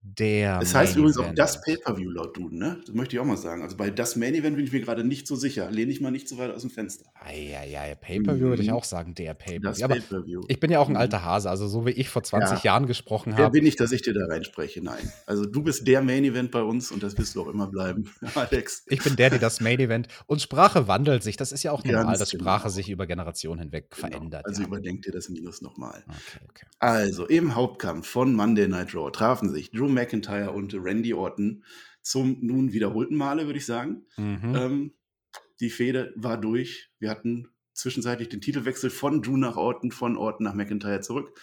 [0.05, 2.81] Der Es heißt Main übrigens auch das Pay-Per-View laut Duden, ne?
[2.85, 3.63] Das möchte ich auch mal sagen.
[3.63, 5.71] Also bei das Main Event bin ich mir gerade nicht so sicher.
[5.71, 7.05] Lehne ich mal nicht so weit aus dem Fenster.
[7.25, 8.75] Eieiei, Pay-Per-View würde ich Mhm.
[8.75, 9.45] auch sagen, der Das
[9.79, 9.87] Pay-Per-View.
[9.89, 10.41] Pay-Per-View.
[10.49, 10.99] ich bin ja auch ein Mhm.
[10.99, 12.73] alter Hase, also so wie ich vor 20 Ja.
[12.73, 13.53] Jahren gesprochen Wer habe.
[13.53, 14.83] bin ich, dass ich dir da reinspreche?
[14.83, 15.13] Nein.
[15.27, 18.11] Also du bist der Main Event bei uns und das wirst du auch immer bleiben,
[18.35, 18.85] Alex.
[18.89, 21.37] Ich bin der, der das Main Event und Sprache wandelt sich.
[21.37, 22.75] Das ist ja auch normal, Ganz dass Sprache genau.
[22.75, 24.09] sich über Generationen hinweg Genau.
[24.09, 24.47] verändert.
[24.47, 24.67] Also ja.
[24.67, 26.03] überdenk dir das Minus nochmal.
[26.09, 26.67] Okay, okay.
[26.81, 31.65] Also, im Hauptkampf von Monday Night Raw trafen sich Drew McIntyre und Randy Orton
[32.03, 34.07] zum nun wiederholten Male, würde ich sagen.
[34.17, 34.55] Mhm.
[34.55, 34.93] Ähm,
[35.61, 36.91] die Fehde war durch.
[36.99, 41.39] Wir hatten zwischenzeitlich den Titelwechsel von Drew nach Orton, von Orton nach McIntyre zurück.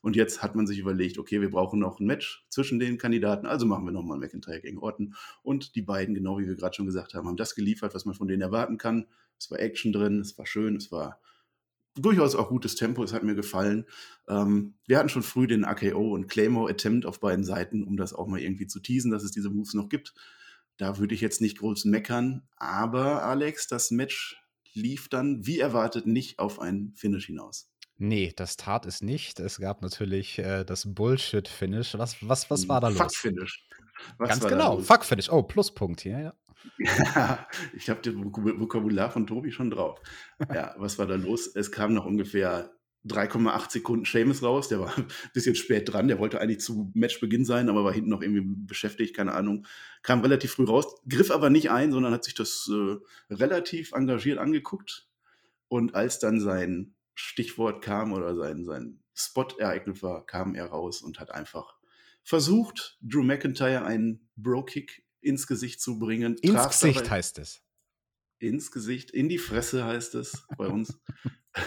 [0.00, 3.46] Und jetzt hat man sich überlegt, okay, wir brauchen noch ein Match zwischen den Kandidaten,
[3.46, 5.14] also machen wir nochmal McIntyre gegen Orton.
[5.42, 8.14] Und die beiden, genau wie wir gerade schon gesagt haben, haben das geliefert, was man
[8.14, 9.06] von denen erwarten kann.
[9.38, 11.20] Es war Action drin, es war schön, es war
[11.96, 13.86] durchaus auch gutes Tempo, es hat mir gefallen.
[14.28, 18.12] Ähm, wir hatten schon früh den AKO und Claymore Attempt auf beiden Seiten, um das
[18.12, 20.14] auch mal irgendwie zu teasen, dass es diese Moves noch gibt.
[20.76, 24.36] Da würde ich jetzt nicht groß meckern, aber Alex, das Match
[24.72, 27.70] lief dann wie erwartet nicht auf ein Finish hinaus.
[27.96, 29.38] Nee, das tat es nicht.
[29.38, 31.96] Es gab natürlich äh, das Bullshit-Finish.
[31.96, 33.16] Was, was, was war da Fuck los?
[33.16, 33.68] Finish.
[34.18, 34.78] Was Ganz genau?
[34.78, 35.30] Fuck-Finish.
[35.30, 36.34] Oh, Pluspunkt hier, ja.
[36.78, 40.00] Ja, ich habe das Vok- Vokabular von Tobi schon drauf.
[40.52, 41.54] Ja, was war da los?
[41.54, 42.70] Es kam noch ungefähr
[43.06, 44.68] 3,8 Sekunden Seamus raus.
[44.68, 46.08] Der war ein bisschen spät dran.
[46.08, 49.66] Der wollte eigentlich zu Matchbeginn sein, aber war hinten noch irgendwie beschäftigt, keine Ahnung.
[50.02, 52.96] Kam relativ früh raus, griff aber nicht ein, sondern hat sich das äh,
[53.34, 55.06] relativ engagiert angeguckt.
[55.68, 61.20] Und als dann sein Stichwort kam oder sein, sein Spot-Ereignis war, kam er raus und
[61.20, 61.74] hat einfach
[62.24, 66.36] versucht, Drew McIntyre einen Bro-Kick ins Gesicht zu bringen.
[66.38, 67.62] Ins Gesicht dabei- heißt es.
[68.38, 70.98] ins Gesicht, in die Fresse heißt es bei uns.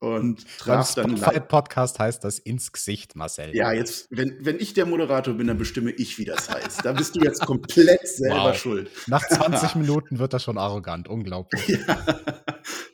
[0.00, 3.54] Und Beim traf dann Spotify Podcast heißt das ins Gesicht, Marcel.
[3.54, 6.84] Ja, jetzt, wenn, wenn ich der Moderator bin, dann bestimme ich, wie das heißt.
[6.84, 8.56] Da bist du jetzt komplett selber Wow.
[8.56, 8.90] schuld.
[9.08, 11.08] Nach 20 Minuten wird er schon arrogant.
[11.08, 11.66] Unglaublich.
[11.66, 12.20] Ja,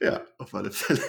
[0.01, 1.01] ja, auf alle Fälle.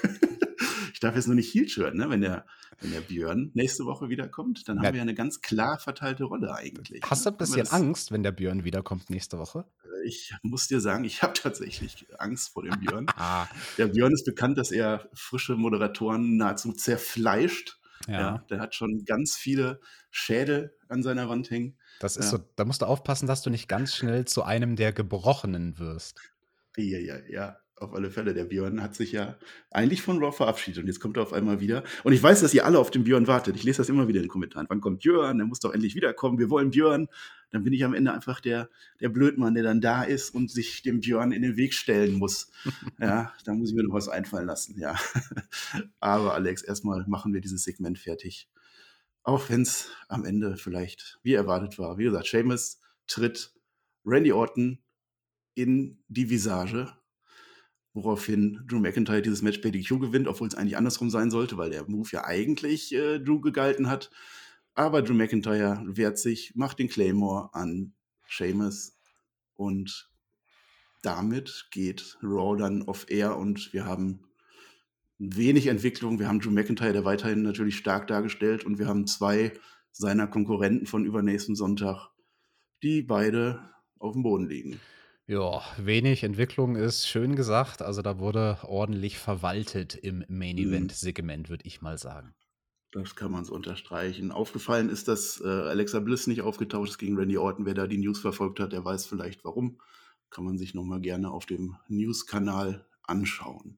[0.94, 2.10] Ich darf jetzt nur nicht Heel hören, ne?
[2.10, 2.46] wenn, der,
[2.82, 4.94] wenn der Björn nächste Woche wiederkommt, dann haben Ja.
[4.94, 7.02] wir eine ganz klar verteilte Rolle eigentlich.
[7.04, 7.36] Hast du ne?
[7.36, 9.66] ein Haben wir bisschen Angst, wenn der Björn wiederkommt nächste Woche?
[10.06, 13.08] Ich muss dir sagen, ich habe tatsächlich Angst vor dem Björn.
[13.18, 17.80] Ah, Der Björn ist bekannt, dass er frische Moderatoren nahezu zerfleischt.
[18.08, 18.14] ja.
[18.20, 18.38] Ja.
[18.50, 19.80] der hat schon ganz viele
[20.12, 21.78] Schädel an seiner Wand hängen.
[22.00, 22.38] Das ist Ja.
[22.38, 26.20] so, da musst du aufpassen, dass du nicht ganz schnell zu einem der Gebrochenen wirst.
[26.78, 28.34] Ja, ja, ja, auf alle Fälle.
[28.34, 29.38] Der Björn hat sich ja
[29.72, 31.84] eigentlich von Raw verabschiedet und jetzt kommt er auf einmal wieder.
[32.04, 33.56] Und ich weiß, dass ihr alle auf den Björn wartet.
[33.56, 34.68] Ich lese das immer wieder in den Kommentaren.
[34.70, 35.38] Wann kommt Björn?
[35.38, 36.40] Der muss doch endlich wiederkommen.
[36.40, 37.08] Wir wollen Björn.
[37.52, 40.82] Dann bin ich am Ende einfach der, der Blödmann, der dann da ist und sich
[40.82, 42.52] dem Björn in den Weg stellen muss.
[43.00, 44.98] ja, da muss ich mir noch was einfallen lassen, ja.
[46.00, 48.50] Aber Alex, erstmal machen wir dieses Segment fertig.
[49.24, 51.98] Auch wenn es am Ende vielleicht wie erwartet war.
[51.98, 53.54] Wie gesagt, Seamus tritt
[54.06, 54.80] Randy Orton
[55.56, 56.94] in die Visage,
[57.96, 61.72] woraufhin Drew McIntyre dieses Match per DQ gewinnt, obwohl es eigentlich andersrum sein sollte, weil
[61.72, 64.12] der Move ja eigentlich äh, Drew gegalten hat.
[64.76, 67.94] Aber Drew McIntyre wehrt sich, macht den Claymore an
[68.30, 68.98] Seamus
[69.56, 70.12] und
[71.02, 74.20] damit geht Raw dann off Air und wir haben
[75.18, 76.20] wenig Entwicklung.
[76.20, 79.54] Wir haben Drew McIntyre, der weiterhin natürlich stark dargestellt und wir haben zwei
[79.94, 82.10] seiner Konkurrenten von übernächsten Sonntag,
[82.84, 84.82] die beide auf dem Boden liegen.
[85.28, 87.84] Ja, wenig Entwicklung ist schön gesagt.
[87.84, 90.58] Also da wurde ordentlich verwaltet im Main Mhm.
[90.58, 92.34] Event Segment, würde ich mal sagen.
[92.92, 94.32] Das kann man so unterstreichen.
[94.32, 97.66] Aufgefallen ist, dass äh, Alexa Bliss nicht aufgetaucht ist gegen Randy Orton.
[97.68, 99.80] Wer da die News verfolgt hat, der weiß vielleicht warum.
[100.32, 103.78] Kann man sich nochmal gerne auf dem News-Kanal anschauen.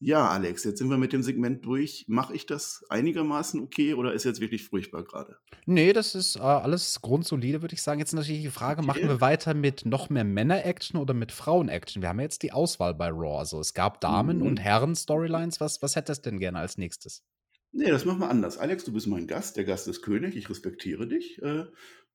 [0.00, 2.04] Ja, Alex, jetzt sind wir mit dem Segment durch.
[2.06, 5.36] Mache ich das einigermaßen okay oder ist jetzt wirklich furchtbar gerade?
[5.66, 7.98] Nee, das ist äh, alles grundsolide, würde ich sagen.
[7.98, 8.86] Jetzt natürlich die Frage, Okay.
[8.86, 12.00] machen wir weiter mit noch mehr Männer-Action oder mit Frauen-Action?
[12.00, 13.38] Wir haben ja jetzt die Auswahl bei Raw.
[13.38, 14.46] Also es gab Damen- Mhm.
[14.46, 15.60] und Herren-Storylines.
[15.60, 17.24] Was, was hättest du denn gerne als nächstes?
[17.72, 18.56] Nee, das machen wir anders.
[18.56, 19.56] Alex, du bist mein Gast.
[19.56, 20.36] Der Gast ist König.
[20.36, 21.42] Ich respektiere dich.
[21.42, 21.64] Äh,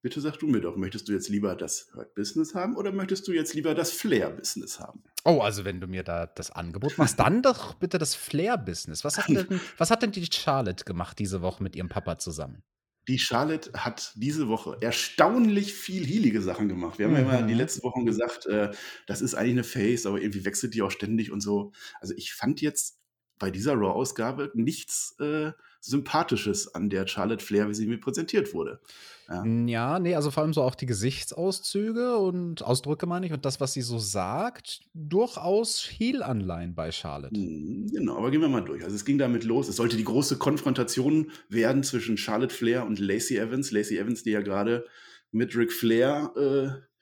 [0.03, 3.31] bitte sag du mir doch, möchtest du jetzt lieber das Hurt-Business haben oder möchtest du
[3.31, 5.01] jetzt lieber das Flair-Business haben?
[5.25, 9.03] Oh, also wenn du mir da das Angebot machst, dann doch bitte das Flair-Business.
[9.03, 12.61] Was, hat denn- was hat denn die Charlotte gemacht diese Woche mit ihrem Papa zusammen?
[13.07, 16.99] Die Charlotte hat diese Woche erstaunlich viel heilige Sachen gemacht.
[16.99, 17.47] Wir haben ja immer Mhm.
[17.47, 18.71] die letzten Wochen gesagt, äh,
[19.07, 21.71] das ist eigentlich eine Face, aber irgendwie wechselt die auch ständig und so.
[21.99, 22.99] Also ich fand jetzt,
[23.39, 25.51] bei dieser Raw-Ausgabe nichts äh,
[25.85, 28.79] Sympathisches an der Charlotte Flair, wie sie mir präsentiert wurde.
[29.27, 29.45] Ja.
[29.45, 33.59] ja, nee, also vor allem so auch die Gesichtsauszüge und Ausdrücke, meine ich, und das,
[33.59, 37.33] was sie so sagt, durchaus Heel-Anleihen bei Charlotte.
[37.33, 38.83] Genau, aber gehen wir mal durch.
[38.83, 39.67] Also es ging damit los.
[39.67, 43.71] Es sollte die große Konfrontation werden zwischen Charlotte Flair und Lacey Evans.
[43.71, 44.85] Lacey Evans, die ja gerade
[45.31, 46.93] mit Ric Flair, äh,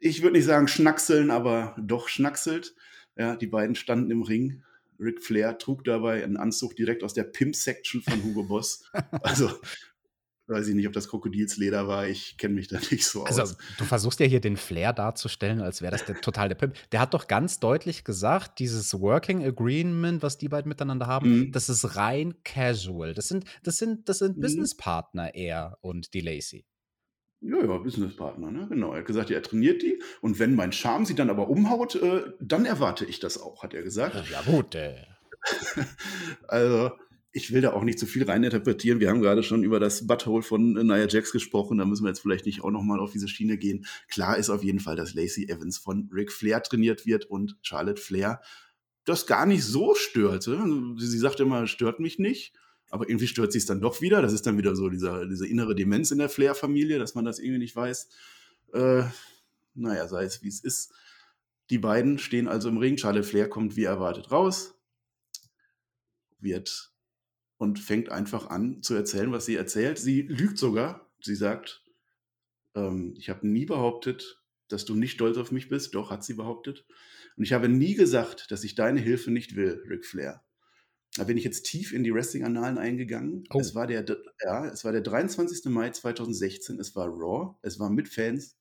[0.00, 2.74] ich würde nicht sagen schnackseln, aber doch schnackselt.
[3.16, 4.64] Ja, die beiden standen im Ring
[5.02, 8.84] Ric Flair trug dabei einen Anzug direkt aus der Pimp-Section von Hugo Boss.
[9.22, 9.50] Also
[10.52, 12.06] weiß ich nicht, ob das Krokodilsleder war.
[12.06, 13.56] Ich kenne mich da nicht so also, aus.
[13.78, 16.74] Du versuchst ja hier den Flair darzustellen, als wäre das der totale Pimp.
[16.90, 21.52] Der hat doch ganz deutlich gesagt, dieses Working Agreement, was die beiden miteinander haben, mhm.
[21.52, 23.14] das ist rein casual.
[23.14, 24.42] Das sind, das sind, das sind mhm.
[24.42, 26.64] Businesspartner, er und die Lacey.
[27.42, 28.66] Ja, ja, Businesspartner, ne?
[28.68, 28.92] Genau.
[28.92, 32.22] Er hat gesagt, er trainiert die und wenn mein Charme sie dann aber umhaut, äh,
[32.40, 34.14] dann erwarte ich das auch, hat er gesagt.
[34.30, 34.94] Ja, gut, äh.
[36.46, 36.92] also,
[37.32, 39.00] ich will da auch nicht zu viel reininterpretieren.
[39.00, 41.78] Wir haben gerade schon über das Butthole von äh, Nia Jax gesprochen.
[41.78, 43.86] Da müssen wir jetzt vielleicht nicht auch nochmal auf diese Schiene gehen.
[44.08, 48.00] Klar ist auf jeden Fall, dass Lacey Evans von Ric Flair trainiert wird und Charlotte
[48.00, 48.40] Flair
[49.04, 50.62] das gar nicht so störte.
[50.98, 52.52] Sie, sie sagt immer, stört mich nicht
[52.92, 54.20] aber irgendwie stört sie es dann doch wieder.
[54.20, 57.38] Das ist dann wieder so dieser, diese innere Demenz in der Flair-Familie, dass man das
[57.38, 58.10] irgendwie nicht weiß.
[58.74, 59.04] Äh,
[59.74, 60.92] naja, sei es wie es ist.
[61.70, 62.98] Die beiden stehen also im Ring.
[62.98, 64.74] Charlotte Flair kommt wie erwartet raus,
[66.38, 66.92] wird
[67.56, 69.98] und fängt einfach an zu erzählen, was sie erzählt.
[69.98, 71.10] Sie lügt sogar.
[71.22, 71.82] Sie sagt,
[72.74, 75.94] ähm, ich habe nie behauptet, dass du nicht stolz auf mich bist.
[75.94, 76.84] Doch, hat sie behauptet.
[77.38, 80.44] Und ich habe nie gesagt, dass ich deine Hilfe nicht will, Ric Flair.
[81.16, 83.44] Da bin ich jetzt tief in die Wrestling-Annalen eingegangen.
[83.50, 83.60] Oh.
[83.60, 84.04] Es, war der,
[84.44, 85.66] ja, es war der 23.
[85.66, 86.80] Mai 2016.
[86.80, 87.54] Es war Raw.
[87.62, 88.56] Es war mit Fans.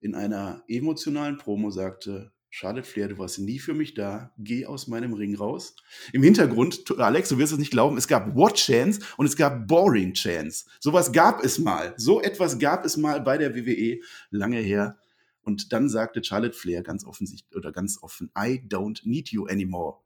[0.00, 4.32] In einer emotionalen Promo sagte Charlotte Flair, du warst nie für mich da.
[4.36, 5.76] Geh aus meinem Ring raus.
[6.12, 9.68] Im Hintergrund, Alex, du wirst es nicht glauben, es gab What Chance und es gab
[9.68, 10.66] Boring Chance.
[10.80, 11.94] Sowas gab es mal.
[11.96, 14.98] So etwas gab es mal bei der WWE lange her.
[15.42, 20.00] Und dann sagte Charlotte Flair ganz offensichtlich oder ganz offen, I don't need you anymore.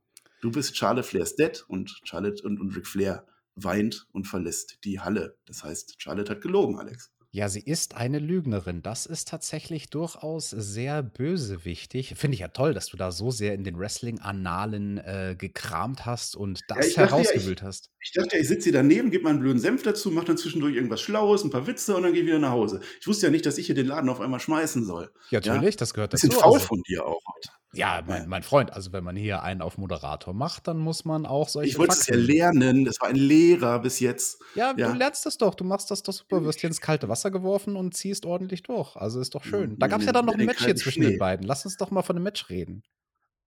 [0.47, 5.01] Du bist Charlotte Flairs Dad und Charlotte und, und Ric Flair weint und verlässt die
[5.01, 5.37] Halle.
[5.45, 7.11] Das heißt, Charlotte hat gelogen, Alex.
[7.33, 8.81] Ja, sie ist eine Lügnerin.
[8.81, 12.15] Das ist tatsächlich durchaus sehr bösewichtig.
[12.15, 16.37] Finde ich ja toll, dass du da so sehr in den Wrestling-Annalen äh, gekramt hast
[16.37, 17.91] und das ja, herausgewühlt ja, hast.
[18.01, 21.01] Ich dachte, ich sitze hier daneben, gebe meinen blöden Senf dazu, mache dann zwischendurch irgendwas
[21.01, 22.81] Schlaues, ein paar Witze und dann gehe ich wieder nach Hause.
[23.01, 25.11] Ich wusste ja nicht, dass ich hier den Laden auf einmal schmeißen soll.
[25.31, 25.79] Ja, natürlich, ja?
[25.79, 26.29] das gehört dazu.
[26.29, 26.67] Bisschen faul also.
[26.69, 27.51] von dir auch heute.
[27.73, 31.27] Ja, mein, mein, Freund, also wenn man hier einen auf Moderator macht, dann muss man
[31.27, 31.71] auch solche.
[31.71, 34.41] Ich wollte es ja lernen, das war ein Lehrer bis jetzt.
[34.55, 37.09] Ja, ja, du lernst das doch, du machst das doch super, wirst hier ins kalte
[37.09, 38.97] Wasser geworfen und ziehst ordentlich durch.
[38.97, 39.79] Also ist doch schön.
[39.79, 41.11] Da gab es ja dann noch ein Match hier zwischen Schnee.
[41.13, 41.47] den beiden.
[41.47, 42.83] Lass uns doch mal von dem Match reden.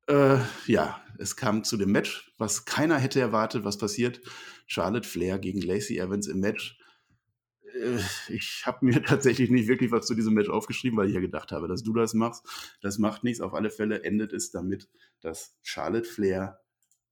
[0.08, 4.22] Äh, ja, es kam zu dem Match, was keiner hätte erwartet, was passiert.
[4.66, 6.79] Charlotte Flair gegen Lacey Evans im Match.
[7.76, 11.22] Äh, ich habe mir tatsächlich nicht wirklich was zu diesem Match aufgeschrieben, weil ich ja
[11.22, 12.46] gedacht habe, dass du das machst.
[12.82, 13.42] Das macht nichts.
[13.42, 14.90] Auf alle Fälle endet es damit,
[15.22, 16.62] dass Charlotte Flair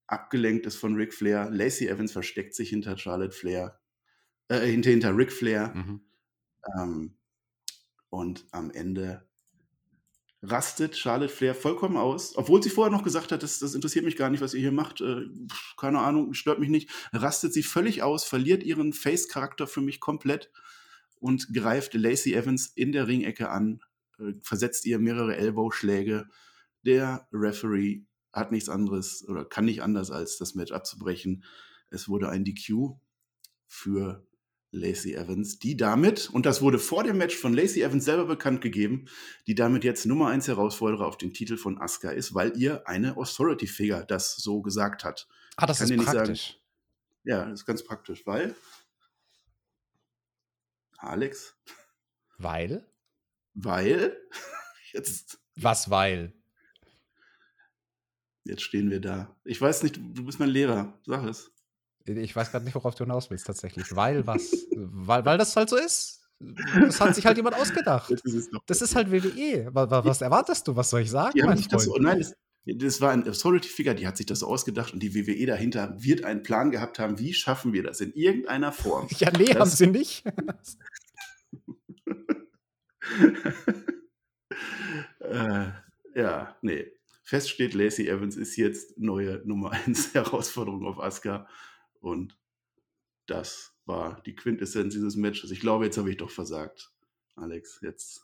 [0.07, 1.49] abgelenkt ist von Ric Flair.
[1.51, 3.79] Lacey Evans versteckt sich hinter Charlotte Flair,
[4.47, 5.73] äh, hinter, hinter Ric Flair.
[5.75, 6.01] Mhm.
[6.79, 7.17] Ähm,
[8.09, 9.27] und am Ende
[10.41, 14.15] rastet Charlotte Flair vollkommen aus, obwohl sie vorher noch gesagt hat, das, das interessiert mich
[14.15, 15.25] gar nicht, was ihr hier macht, äh,
[15.77, 20.51] keine Ahnung, stört mich nicht, rastet sie völlig aus, verliert ihren Face-Charakter für mich komplett
[21.19, 23.81] und greift Lacey Evans in der Ringecke an,
[24.19, 26.27] äh, versetzt ihr mehrere Elbow-Schläge.
[26.83, 31.43] Der Referee hat nichts anderes oder kann nicht anders, als das Match abzubrechen.
[31.89, 32.99] Es wurde ein DQ
[33.65, 34.26] für
[34.71, 38.61] Lacey Evans, die damit, und das wurde vor dem Match von Lacey Evans selber bekannt
[38.61, 39.05] gegeben,
[39.47, 43.17] die damit jetzt Nummer 1 Herausforderer auf den Titel von Asuka ist, weil ihr eine
[43.17, 45.27] Authority-Figure das so gesagt hat.
[45.55, 46.59] Ah, das ist praktisch.
[47.23, 48.55] Ja, das ist ganz praktisch, weil
[50.97, 51.55] Alex.
[52.37, 52.85] Weil?
[53.53, 54.17] Weil
[54.93, 55.39] jetzt.
[55.55, 56.33] Was weil?
[58.43, 59.35] Jetzt stehen wir da.
[59.43, 60.97] Ich weiß nicht, du bist mein Lehrer.
[61.05, 61.51] Sag es.
[62.07, 63.95] Ich weiß gerade nicht, worauf du hinaus willst, tatsächlich.
[63.95, 64.51] Weil was?
[64.75, 66.21] weil, weil das halt so ist.
[66.39, 68.13] Das hat sich halt jemand ausgedacht.
[68.67, 69.69] Das ist halt WWE.
[69.73, 70.75] Was, erwartest du?
[70.75, 71.33] Was soll ich sagen?
[71.35, 72.33] Die haben sich das so, nein, das,
[72.75, 76.23] das war ein Authority-Figure, die hat sich das so ausgedacht und die WWE dahinter wird
[76.25, 79.07] einen Plan gehabt haben, wie schaffen wir das in irgendeiner Form.
[79.19, 80.25] Ja, nee, haben sie nicht.
[85.19, 85.67] äh,
[86.15, 86.91] ja, nee.
[87.23, 91.47] Fest steht, Lacey Evans ist jetzt neue Nummer 1 Herausforderung auf Asuka.
[92.01, 92.37] Und
[93.25, 95.51] das war die Quintessenz dieses Matches.
[95.51, 96.91] Ich glaube, jetzt habe ich doch versagt.
[97.35, 98.23] Alex, jetzt.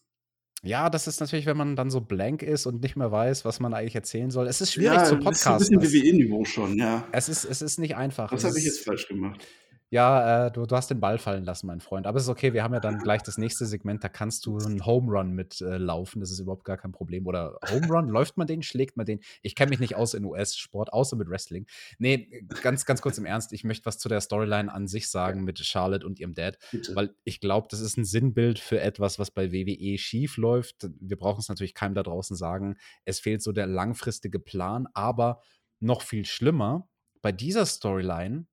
[0.65, 3.59] Ja, das ist natürlich, wenn man dann so blank ist und nicht mehr weiß, was
[3.59, 4.47] man eigentlich erzählen soll.
[4.47, 5.79] Es ist schwierig Ja, zu das ist so 'n podcasten.
[5.79, 7.05] bisschen Es WWE-Niveau schon, ja.
[7.11, 8.31] es ist es ist nicht einfach.
[8.31, 9.45] Was habe ich jetzt falsch gemacht?
[9.93, 12.07] Ja, äh, du du hast den Ball fallen lassen, mein Freund.
[12.07, 14.57] Aber es ist okay, wir haben ja dann gleich das nächste Segment, da kannst du
[14.57, 16.19] 'n Home Run mit, äh, laufen.
[16.19, 17.27] Das ist überhaupt gar kein Problem.
[17.27, 19.19] Oder Home Run, läuft man den, schlägt man den?
[19.43, 21.67] Ich kenne mich nicht aus in US-Sport, außer mit Wrestling.
[21.99, 22.25] Ne,
[22.63, 25.59] ganz ganz kurz im Ernst, ich möchte was zu der Storyline an sich sagen mit
[25.59, 26.95] Charlotte und ihrem Dad, Bitte.
[26.95, 30.89] weil ich glaube, das ist 'n Sinnbild für etwas, was bei WWE schiefläuft.
[30.99, 32.77] Wir brauchen's natürlich keinem da draußen sagen.
[33.05, 35.39] Es fehlt so der langfristige Plan, aber
[35.79, 36.89] noch viel schlimmer,
[37.21, 38.47] bei dieser Storyline,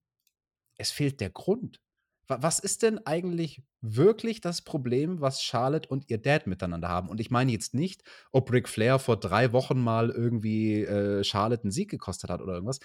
[0.80, 1.80] es fehlt der Grund.
[2.28, 7.08] Wa was ist denn eigentlich wirklich das Problem, was Charlotte und ihr Dad miteinander haben?
[7.08, 11.64] Und ich meine jetzt nicht, ob Ric Flair vor 3 Wochen mal irgendwie, äh, Charlotte
[11.66, 12.80] 'n Sieg gekostet hat oder irgendwas.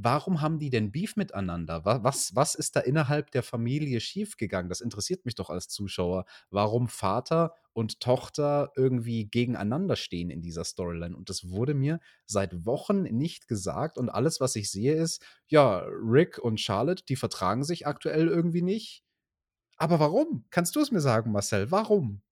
[0.00, 1.84] Warum haben die denn Beef miteinander?
[1.84, 4.68] Wa was was ist da innerhalb der Familie schiefgegangen?
[4.68, 10.62] Das interessiert mich doch als Zuschauer, warum Vater und Tochter irgendwie gegeneinander stehen in dieser
[10.62, 11.16] Storyline.
[11.16, 13.98] Und das wurde mir seit Wochen nicht gesagt.
[13.98, 18.62] Und alles, was ich sehe, ist, ja, Ric und Charlotte, die vertragen sich aktuell irgendwie
[18.62, 19.02] nicht.
[19.78, 20.44] Aber warum?
[20.50, 22.22] Kannst du es mir sagen, Marcel, warum?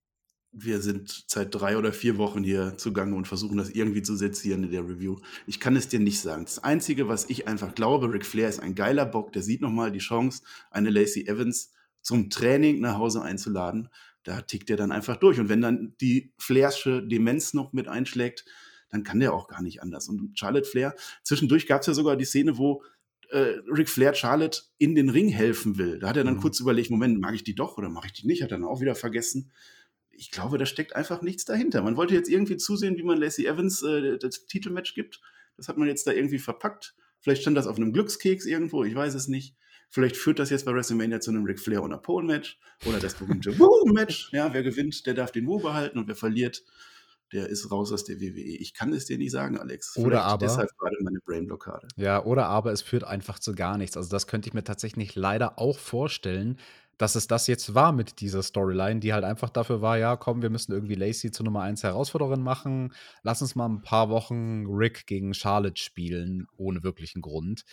[0.59, 4.63] Wir sind seit 3 oder 4 Wochen hier zugange und versuchen das irgendwie zu sezieren
[4.63, 5.17] in der Review.
[5.45, 6.45] Ich kann es dir nicht sagen.
[6.45, 9.69] Das Einzige, was ich einfach glaube, Ric Flair ist ein geiler Bock, der sieht noch
[9.69, 10.41] mal die Chance,
[10.71, 13.89] eine Lacey Evans zum Training nach Hause einzuladen.
[14.23, 15.39] Da tickt er dann einfach durch.
[15.39, 18.45] Und wenn dann die Flairsche Demenz noch mit einschlägt,
[18.89, 20.09] dann kann der auch gar nicht anders.
[20.09, 22.81] Und Charlotte Flair zwischendurch gab's ja sogar die Szene, wo,
[23.29, 25.99] äh, Ric Flair Charlotte in den Ring helfen will.
[25.99, 26.41] Da hat er dann Mhm.
[26.41, 28.67] kurz überlegt: „Moment, mag ich die doch oder mache ich die nicht?“ Hat er dann
[28.67, 29.51] auch wieder vergessen.
[30.19, 31.83] Ich glaube, da steckt einfach nichts dahinter.
[31.83, 35.21] Man wollte jetzt irgendwie zusehen, wie man Lacey Evans, äh, das Titelmatch gibt.
[35.55, 36.95] Das hat man jetzt da irgendwie verpackt.
[37.19, 39.55] Vielleicht stand das auf 'nem Glückskeks irgendwo, ich weiß es nicht.
[39.89, 43.51] Vielleicht führt das jetzt bei WrestleMania zu 'nem Ric Flair und Apollo-Match oder das berühmte
[43.59, 44.31] Woo-Match.
[44.33, 46.63] Ja, wer gewinnt, der darf den Woo behalten und wer verliert,
[47.33, 48.57] der ist raus aus der WWE.
[48.57, 49.95] Ich kann es dir nicht sagen, Alex.
[49.97, 51.87] Oder Vielleicht aber deshalb grade meine Brainblockade.
[51.95, 53.97] Ja, oder aber es führt einfach zu gar nichts.
[53.97, 56.57] Also, das könnte ich mir tatsächlich leider auch vorstellen,
[56.97, 60.41] dass es das jetzt war mit dieser Storyline, die halt einfach dafür war: „Ja, komm,
[60.41, 62.93] wir müssen irgendwie Lacey zur Nummer 1 Herausforderin machen.
[63.23, 67.63] Lass uns mal 'n paar Wochen Ric gegen Charlotte spielen, ohne wirklichen Grund.“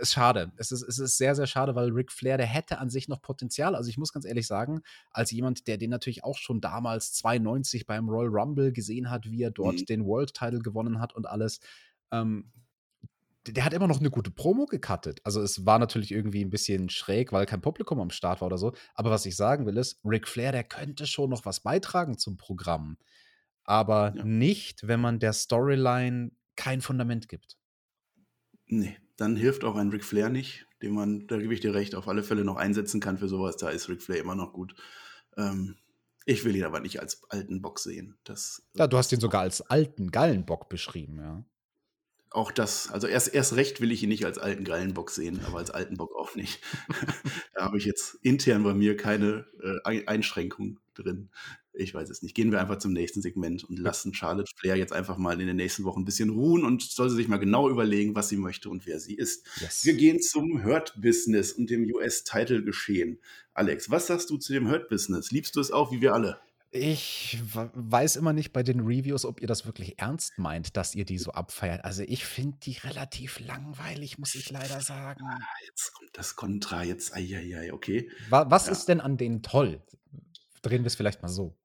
[0.00, 0.52] Ist schade.
[0.56, 3.20] Es ist es ist sehr, sehr schade, weil Ric Flair, der hätte an sich noch
[3.20, 3.74] Potenzial.
[3.74, 7.84] Also, ich muss ganz ehrlich sagen, als jemand, der den natürlich auch schon damals 92
[7.86, 9.88] beim Royal Rumble gesehen hat, wie er dort Mhm.
[9.88, 11.58] den World Title gewonnen hat und alles,
[12.12, 12.52] ähm,
[13.52, 15.20] der hat immer noch 'ne gute Promo gecuttet.
[15.24, 18.58] Also, es war natürlich irgendwie 'n bisschen schräg, weil kein Publikum am Start war oder
[18.58, 18.72] so.
[18.94, 22.36] Aber was ich sagen will, ist, Ric Flair, der könnte schon noch was beitragen zum
[22.36, 22.98] Programm,
[23.64, 24.22] aber Ja.
[24.22, 27.54] nicht, wenn man der Storyline kein Fundament gibt.
[28.70, 31.94] Ne, dann hilft auch ein Ric Flair nicht, den man, da gebe ich dir recht,
[31.94, 33.56] auf alle Fälle noch einsetzen kann für so was.
[33.56, 34.74] Da ist Ric Flair immer noch gut.
[35.36, 35.76] Ähm,
[36.26, 38.18] ich will ihn aber nicht als alten Bock sehen.
[38.24, 41.44] Das Ja, du hast ihn sogar als alten Gallenbock beschrieben, ja.
[42.30, 42.90] Auch das.
[42.90, 45.96] Also, erst erst recht will ich ihn nicht als alten Gallenbock sehen, aber als alten
[45.96, 46.60] Bock auch nicht.
[47.54, 51.28] Da habe ich jetzt intern bei mir keine, äh, Ei Einschränkung drin.
[51.72, 52.34] Ich weiß es nicht.
[52.36, 55.56] Gehen wir einfach zum nächsten Segment und lassen Charlotte Flair jetzt einfach mal in den
[55.56, 58.68] nächsten Wochen 'n bisschen ruhen und soll sie sich mal genau überlegen, was sie möchte
[58.70, 59.44] und wer sie ist.
[59.60, 59.84] Yes.
[59.84, 63.18] Wir gehen zum Hurt Business und dem US-Title-Geschehen.
[63.54, 65.30] Alex, was sagst du zu dem Hurt Business?
[65.32, 66.38] Liebst du es auch wie wir alle?
[66.70, 71.06] Ich weiß immer nicht bei den Reviews, ob ihr das wirklich ernst meint, dass ihr
[71.06, 71.82] die so abfeiert.
[71.84, 75.22] Also, ich finde die relativ langweilig, muss ich leider sagen.
[75.24, 78.10] Ah, jetzt kommt das Kontra, jetzt ei, ei, ei, okay.
[78.28, 78.72] Wa was Ja.
[78.72, 79.82] ist denn an denen toll?
[80.60, 81.56] Drehen wir's vielleicht mal so.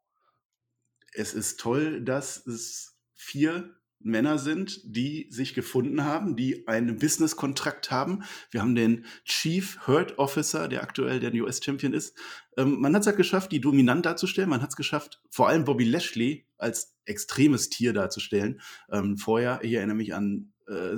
[1.13, 7.91] Es ist toll, dass es 4 Männer sind, die sich gefunden haben, die einen Business-Kontrakt
[7.91, 8.23] haben.
[8.51, 12.17] Wir haben den Chief Hurt Officer, der aktuell der US-Champion ist.
[12.57, 14.49] Ähm, man hat's halt geschafft, die dominant darzustellen.
[14.49, 18.61] Man hat's geschafft, vor allem Bobby Lashley als extremes Tier darzustellen.
[18.91, 20.97] Ähm, vorher, ich erinnere mich an, äh,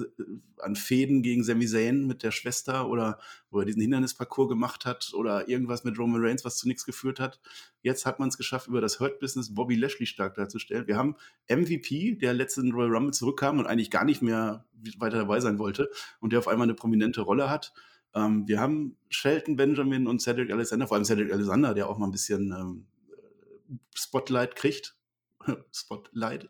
[0.60, 5.12] an Fehden gegen Sami Zayn mit der Schwester oder wo er diesen Hindernisparcours gemacht hat
[5.13, 7.39] oder irgendwas mit Roman Reigns, was zu nix geführt hat.
[7.82, 10.88] Jetzt hat man's geschafft, über das Hurt Business Bobby Lashley stark darzustellen.
[10.88, 11.15] Wir haben
[11.49, 14.65] MVP, der letzten Royal Rumble zurückkam und eigentlich gar nicht mehr
[14.97, 17.73] weiter dabei sein wollte und der auf einmal 'ne prominente Rolle hat.
[18.13, 22.08] Ähm, wir haben Shelton Benjamin und Cedric Alexander, vor allem Cedric Alexander, der auch mal
[22.08, 24.95] 'n bisschen, ähm, äh, Spotlight kriegt.
[25.73, 26.49] Spotlight.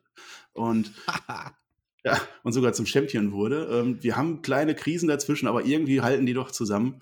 [0.53, 0.91] Und
[2.05, 3.67] ja, und sogar zum Champion wurde.
[3.71, 7.01] Ähm, wir haben kleine Krisen dazwischen, aber irgendwie halten die doch zusammen.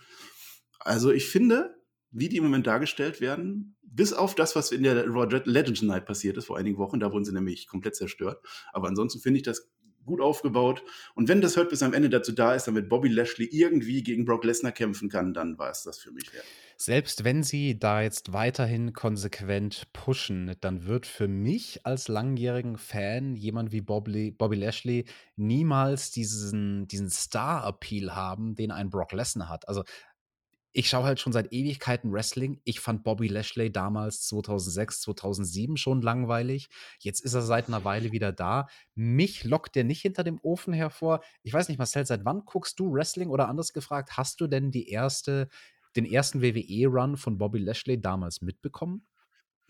[0.80, 1.76] Also, ich finde,
[2.10, 6.06] wie die im Moment dargestellt werden, bis auf das, was in der Raw Legends Night
[6.06, 8.44] passiert ist vor einigen Wochen, da wurden sie nämlich komplett zerstört.
[8.72, 9.70] Aber ansonsten finde ich, dass
[10.06, 10.84] gut aufgebaut.
[11.16, 14.26] Und wenn das Hurt bis am Ende dazu da ist, damit Bobby Lashley irgendwie gegen
[14.26, 16.46] Brock Lesnar kämpfen kann, dann war es das für mich wert.
[16.76, 23.36] Selbst wenn sie da jetzt weiterhin konsequent pushen, dann wird für mich als langjährigen Fan
[23.36, 29.68] jemand wie Bobby, Bobby Lashley niemals diesen, diesen Star-Appeal haben, den ein Brock Lesnar hat.
[29.68, 29.84] Also
[30.73, 32.59] ich schaue halt schon seit Ewigkeiten Wrestling.
[32.63, 36.67] Ich fand Bobby Lashley damals 2006, 2007 schon langweilig.
[36.99, 38.67] Jetzt ist er seit einer Weile wieder da.
[38.95, 41.21] Mich lockt der nicht hinter dem Ofen hervor.
[41.43, 44.71] Ich weiß nicht, Marcel, seit wann guckst du Wrestling oder anders gefragt, hast du denn
[44.71, 45.47] die erste,
[45.95, 49.05] den ersten WWE-Run von Bobby Lashley damals mitbekommen?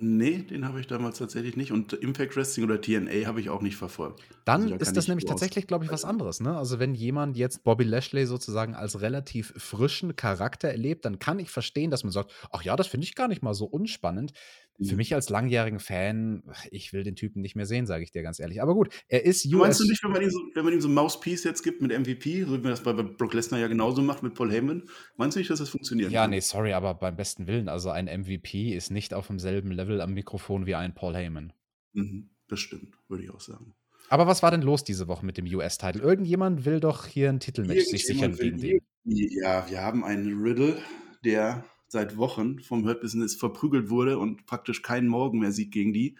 [0.06, 3.62] Nee, den habe ich damals tatsächlich nicht und Impact Wrestling oder TNA habe ich auch
[3.62, 4.24] nicht verfolgt.
[4.45, 6.58] Dann also, da ist das nämlich tatsächlich, glaube ich, was anderes, ne?
[6.58, 11.49] Also, wenn jemand jetzt Bobby Lashley sozusagen als relativ frischen Charakter erlebt, dann kann ich
[11.49, 14.34] verstehen, dass man sagt: „Ach ja, das finde ich gar nicht mal so unspannend.“
[14.82, 14.98] Für mhm.
[14.98, 18.40] mich als langjährigen Fan, ich will den Typen nicht mehr sehen, sage ich dir ganz
[18.40, 18.62] ehrlich.
[18.62, 19.54] Aber gut, er ist US.
[19.54, 21.92] Meinst du nicht, wenn man ihm so, wenn man ihm so Mouthpiece jetzt gibt mit
[21.92, 24.84] MVP, so wie man das bei Brock Lesnar ja genauso macht mit Paul Heyman,
[25.16, 26.12] meinst du nicht, dass das funktioniert?
[26.12, 30.02] Ja, nee, sorry, aber beim besten Willen, also ein MVP ist nicht auf demselben Level
[30.02, 31.54] am Mikrofon wie ein Paul Heyman.
[31.94, 33.76] Mhm, das stimmt, würde ich auch sagen.
[34.10, 36.00] Aber was war denn los diese Woche mit dem US-Titel?
[36.00, 38.80] Irgendjemand will doch hier ein Titelmatch sich sichern gegen den.
[39.06, 40.78] Ja, wir haben einen Riddle,
[41.24, 45.94] der seit Wochen vom Hurt Business verprügelt wurde und praktisch keinen Morgen mehr sieht gegen
[45.94, 46.18] die.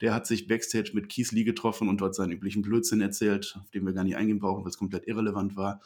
[0.00, 3.70] Der hat sich backstage mit Keith Lee getroffen und dort seinen üblichen Blödsinn erzählt, auf
[3.70, 5.82] den wir gar nicht eingehen brauchen, weil es komplett irrelevant war.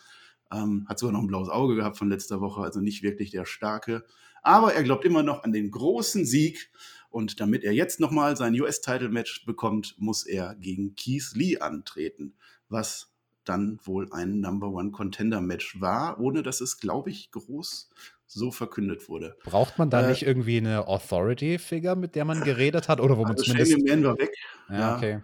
[0.52, 3.46] Ähm, hat sogar noch ein blaues Auge gehabt von letzter Woche, also nicht wirklich der
[3.46, 4.04] Starke.
[4.42, 6.70] Aber er glaubt immer noch an den großen Sieg.
[7.08, 12.34] Und damit er jetzt nochmal sein US-Title-Match bekommt, muss er gegen Keith Lee antreten.
[12.68, 13.10] Was
[13.44, 17.90] dann wohl ein Number One Contender Match war, ohne dass es, glaube ich, groß
[18.26, 19.36] so verkündet wurde.
[19.42, 23.00] Braucht man da äh, nicht irgendwie eine Authority-Figure, mit der man geredet hat?
[23.00, 23.72] Oder wo man also zumindest.
[23.72, 24.34] Shane McMahon war weg.
[24.68, 24.96] Ja, ja.
[24.96, 25.22] okay.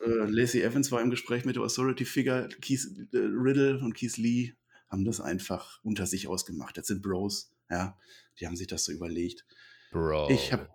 [0.00, 2.48] Äh, Lacey Evans war im Gespräch mit der Authority-Figure.
[2.60, 4.52] Keith äh, Riddle und Keith Lee
[4.90, 6.76] haben das einfach unter sich ausgemacht.
[6.76, 7.52] Das sind Bros.
[7.70, 7.96] Ja,
[8.40, 9.46] die haben sich das so überlegt.
[9.90, 10.30] Bro.
[10.30, 10.68] Ich habe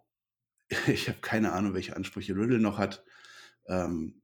[0.88, 3.04] ich hab keine Ahnung, welche Ansprüche Riddle noch hat.
[3.68, 4.22] Ähm,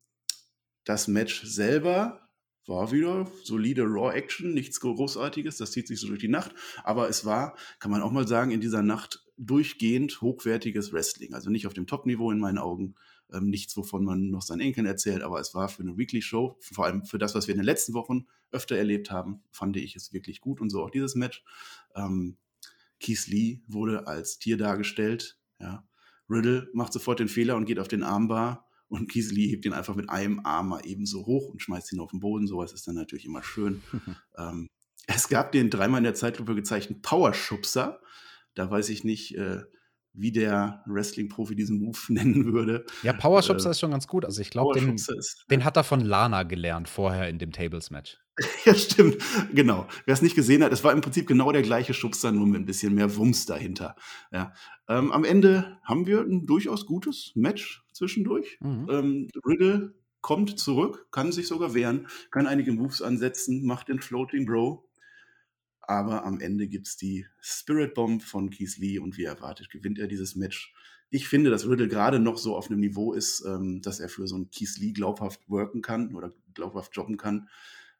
[0.83, 2.28] das Match selber
[2.65, 6.53] war wieder solide Raw-Action, nichts Großartiges, das zieht sich so durch die Nacht,
[6.83, 11.33] aber es war, kann man auch mal sagen, in dieser Nacht durchgehend hochwertiges Wrestling.
[11.33, 12.95] Also nicht auf dem Top-Niveau in meinen Augen,
[13.31, 16.85] ähm, nichts, wovon man noch seinen Enkeln erzählt, aber es war für eine Weekly-Show, vor
[16.85, 20.13] allem für das, was wir in den letzten Wochen öfter erlebt haben, fand ich es
[20.13, 21.43] wirklich gut und so auch dieses Match.
[21.95, 22.37] Ähm,
[22.99, 25.85] Keith Lee wurde als Tier dargestellt, ja.
[26.29, 29.95] Riddle macht sofort den Fehler und geht auf den Armbar und Kieseli hebt ihn einfach
[29.95, 32.47] mit einem Arm mal eben so hoch und schmeißt ihn auf den Boden.
[32.47, 33.81] Sowas ist dann natürlich immer schön.
[34.37, 34.67] ähm,
[35.07, 38.01] es gab den dreimal in der Zeitlupe gezeigten Powerschubser.
[38.55, 39.61] Da weiß ich nicht, äh,
[40.13, 42.85] wie der Wrestling-Profi diesen Move nennen würde.
[43.03, 44.25] Ja, Powerschubser äh, ist schon ganz gut.
[44.25, 44.99] Also ich glaube, den,
[45.49, 48.17] den hat er von Lana gelernt vorher in dem Tables-Match.
[48.65, 49.17] ja, stimmt.
[49.53, 49.87] Genau.
[50.05, 52.61] Wer es nicht gesehen hat, es war im Prinzip genau der gleiche Schubser, nur mit
[52.61, 53.95] ein bisschen mehr Wumms dahinter.
[54.31, 54.53] Ja.
[54.87, 58.57] Ähm, am Ende haben wir ein durchaus gutes Match zwischendurch.
[58.61, 58.87] Mhm.
[58.89, 64.45] Ähm, Riddle kommt zurück, kann sich sogar wehren, kann einige Moves ansetzen, macht den Floating
[64.45, 64.85] Bro.
[65.81, 69.97] Aber am Ende gibt es die Spirit Bomb von Keith Lee und wie erwartet gewinnt
[69.97, 70.73] er dieses Match.
[71.09, 74.27] Ich finde, dass Riddle gerade noch so auf einem Niveau ist, ähm, dass er für
[74.27, 77.49] so einen Keith Lee glaubhaft worken kann oder glaubhaft jobben kann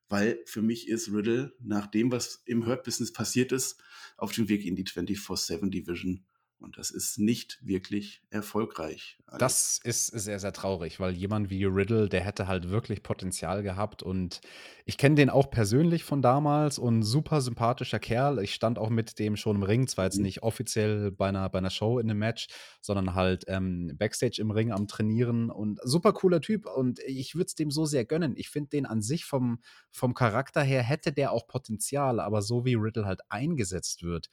[0.09, 3.81] weil für mich ist Riddle, nach dem, was im Hurt-Business passiert ist,
[4.17, 6.25] auf dem Weg in die 24-7 Division
[6.61, 9.17] und das ist nicht wirklich erfolgreich.
[9.27, 9.39] Alex.
[9.39, 14.03] Das ist sehr, sehr traurig, weil jemand wie Riddle, der hätte halt wirklich Potenzial gehabt.
[14.03, 14.41] Und
[14.85, 18.39] ich kenne den auch persönlich von damals und super sympathischer Kerl.
[18.39, 20.23] Ich stand auch mit dem schon im Ring, zwar jetzt mhm.
[20.23, 22.47] nicht offiziell bei einer, bei einer Show in einem Match,
[22.81, 26.65] sondern halt ähm, Backstage im Ring am Trainieren und super cooler Typ.
[26.65, 28.33] Und ich würde es dem so sehr gönnen.
[28.35, 29.59] Ich finde den an sich vom,
[29.91, 34.29] vom Charakter her hätte der auch Potenzial, aber so wie Riddle halt eingesetzt wird,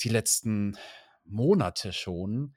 [0.00, 0.76] die letzten
[1.26, 2.54] Monate schon.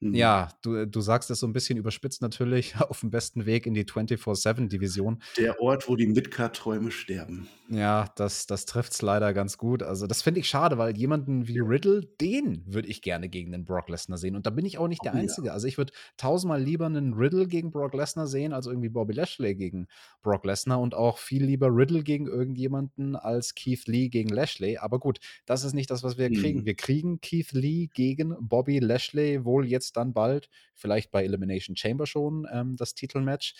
[0.00, 0.14] Mhm.
[0.14, 3.74] Ja, du, du sagst es so ein bisschen überspitzt natürlich, auf dem besten Weg in
[3.74, 5.22] die 24-7-Division.
[5.38, 7.48] Der Ort, wo die Midcard-Träume sterben.
[7.68, 9.82] Ja, das, das trifft es leider ganz gut.
[9.82, 13.64] Also, das finde ich schade, weil jemanden wie Riddle, den würde ich gerne gegen den
[13.64, 14.36] Brock Lesnar sehen.
[14.36, 15.48] Und da bin ich auch nicht der oh, Einzige.
[15.48, 15.52] Ja.
[15.52, 19.54] Also, ich würde tausendmal lieber einen Riddle gegen Brock Lesnar sehen, als irgendwie Bobby Lashley
[19.54, 19.88] gegen
[20.22, 24.76] Brock Lesnar und auch viel lieber Riddle gegen irgendjemanden als Keith Lee gegen Lashley.
[24.76, 26.34] Aber gut, das ist nicht das, was wir mhm.
[26.34, 26.66] kriegen.
[26.66, 32.06] Wir kriegen Keith Lee gegen Bobby Lashley wohl jetzt dann bald, vielleicht bei Elimination Chamber
[32.06, 33.54] schon, ähm, das Titelmatch.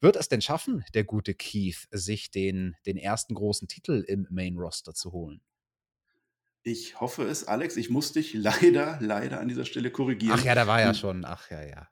[0.00, 4.56] Wird es denn schaffen, der gute Keith, sich den, den ersten großen Titel im Main
[4.56, 5.42] Roster zu holen?
[6.62, 7.76] Ich hoffe es, Alex.
[7.76, 10.38] Ich muss dich leider, leider an dieser Stelle korrigieren.
[10.38, 11.24] Ach ja, da war ja schon.
[11.24, 11.88] Ach ja, ja.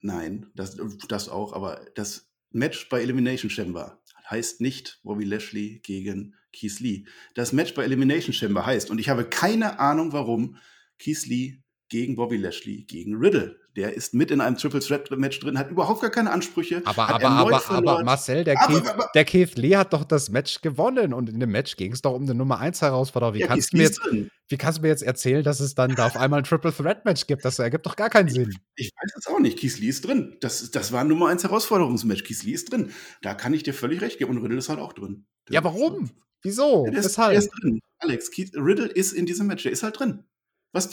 [0.00, 6.34] Nein, das, das auch, aber das Match bei Elimination Chamber heißt nicht Bobby Lashley gegen
[6.52, 7.04] Keith Lee.
[7.34, 10.56] Das Match bei Elimination Chamber heißt, und ich habe keine Ahnung warum,
[10.98, 13.58] Keith Lee gegen Bobby Lashley gegen Riddle.
[13.76, 16.82] Der ist mit in einem Triple Threat Match drin, hat überhaupt gar keine Ansprüche.
[16.84, 20.28] Aber, aber, aber, aber, Marcel, der, aber, Keith, aber, der Keith Lee hat doch das
[20.28, 23.34] Match gewonnen und in dem Match ging es doch um den Nummer 1 Herausforderer.
[23.34, 24.00] Wie, ja, kannst du mir jetzt,
[24.48, 27.04] wie kannst du mir jetzt erzählen, dass es dann da auf einmal ein Triple Threat
[27.04, 27.44] Match gibt?
[27.44, 28.50] Das ergibt doch gar keinen Sinn.
[28.74, 29.58] Ich, ich weiß es auch nicht.
[29.58, 30.36] Keith Lee ist drin.
[30.40, 32.24] Das, das war ein Nummer 1 Herausforderungsmatch.
[32.24, 32.90] Keith Lee ist drin.
[33.22, 34.36] Da kann ich dir völlig recht geben.
[34.36, 35.26] Und Riddle ist halt auch drin.
[35.48, 36.10] Der ja, warum?
[36.42, 36.86] Wieso?
[36.86, 37.30] Der ist, Weshalb?
[37.32, 37.80] Der ist drin.
[37.98, 39.62] Alex, Keith, Riddle ist in diesem Match.
[39.62, 40.24] Der ist halt drin.
[40.72, 40.90] Was,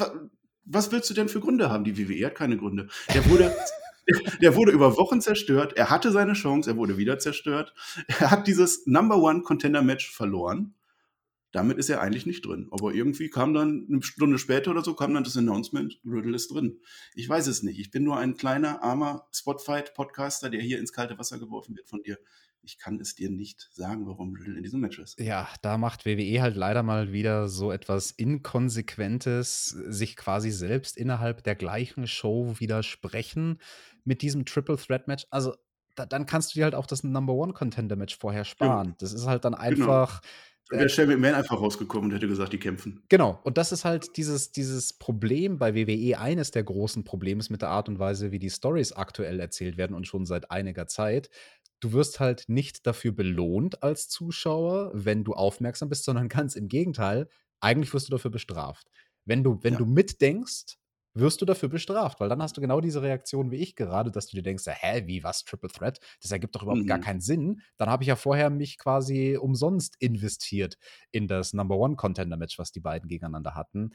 [0.67, 1.83] was willst du denn für Gründe haben?
[1.83, 2.87] Die WWE hat keine Gründe.
[3.13, 3.55] Der wurde,
[4.41, 5.73] der wurde über Wochen zerstört.
[5.75, 7.73] Er hatte seine Chance, er wurde wieder zerstört.
[8.19, 10.73] Er hat dieses Number One Contender Match verloren.
[11.53, 12.67] Damit ist er eigentlich nicht drin.
[12.71, 16.51] Aber irgendwie kam dann eine Stunde später oder so, kam dann das Announcement, Riddle ist
[16.51, 16.79] drin.
[17.15, 17.79] Ich weiß es nicht.
[17.79, 22.03] Ich bin nur ein kleiner, armer Spotfight-Podcaster, der hier ins kalte Wasser geworfen wird von
[22.03, 22.17] dir
[22.63, 25.19] ich kann es dir nicht sagen, warum Riddle in diesem Match ist.
[25.19, 31.43] Ja, da macht WWE halt leider mal wieder so etwas Inkonsequentes, sich quasi selbst innerhalb
[31.43, 33.59] der gleichen Show widersprechen
[34.03, 35.25] mit diesem Triple Threat Match.
[35.29, 35.55] Also
[35.97, 38.89] da, dann kannst du dir halt auch das Number One Contender Match vorher sparen.
[38.89, 38.95] Ja.
[38.99, 39.63] Das ist halt dann genau.
[39.63, 40.21] einfach.
[40.21, 40.33] Genau.
[40.69, 43.01] Wäre äh, Shane McMahon einfach rausgekommen und hätte gesagt, die kämpfen.
[43.07, 43.39] Genau.
[43.43, 47.69] Und das ist halt dieses, dieses Problem bei WWE, eines der großen Probleme mit der
[47.69, 51.29] Art und Weise, wie die Stories aktuell erzählt werden und schon seit einiger Zeit
[51.79, 56.67] du wirst halt nicht dafür belohnt als Zuschauer, wenn du aufmerksam bist, sondern ganz im
[56.67, 57.27] Gegenteil,
[57.59, 58.89] eigentlich wirst du dafür bestraft.
[59.25, 59.79] Wenn du, wenn ja.
[59.79, 60.77] du mitdenkst,
[61.19, 64.27] wirst du dafür bestraft, weil dann hast du genau diese Reaktion wie ich gerade, dass
[64.27, 65.99] du dir denkst, hä, wie was, Triple Threat?
[66.21, 66.87] Das ergibt doch überhaupt mhm.
[66.87, 67.61] gar keinen Sinn.
[67.77, 70.77] Dann habe ich ja vorher mich quasi umsonst investiert
[71.11, 73.91] in das Number One Contender Match, was die beiden gegeneinander hatten.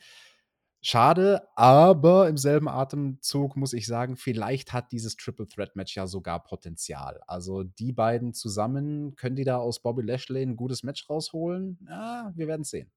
[0.84, 6.08] Schade, aber im selben Atemzug muss ich sagen, vielleicht hat dieses Triple Threat Match ja
[6.08, 7.20] sogar Potenzial.
[7.28, 11.78] Also die beiden zusammen, können die da aus Bobby Lashley ein gutes Match rausholen?
[11.88, 12.90] Ja, wir werden es sehen.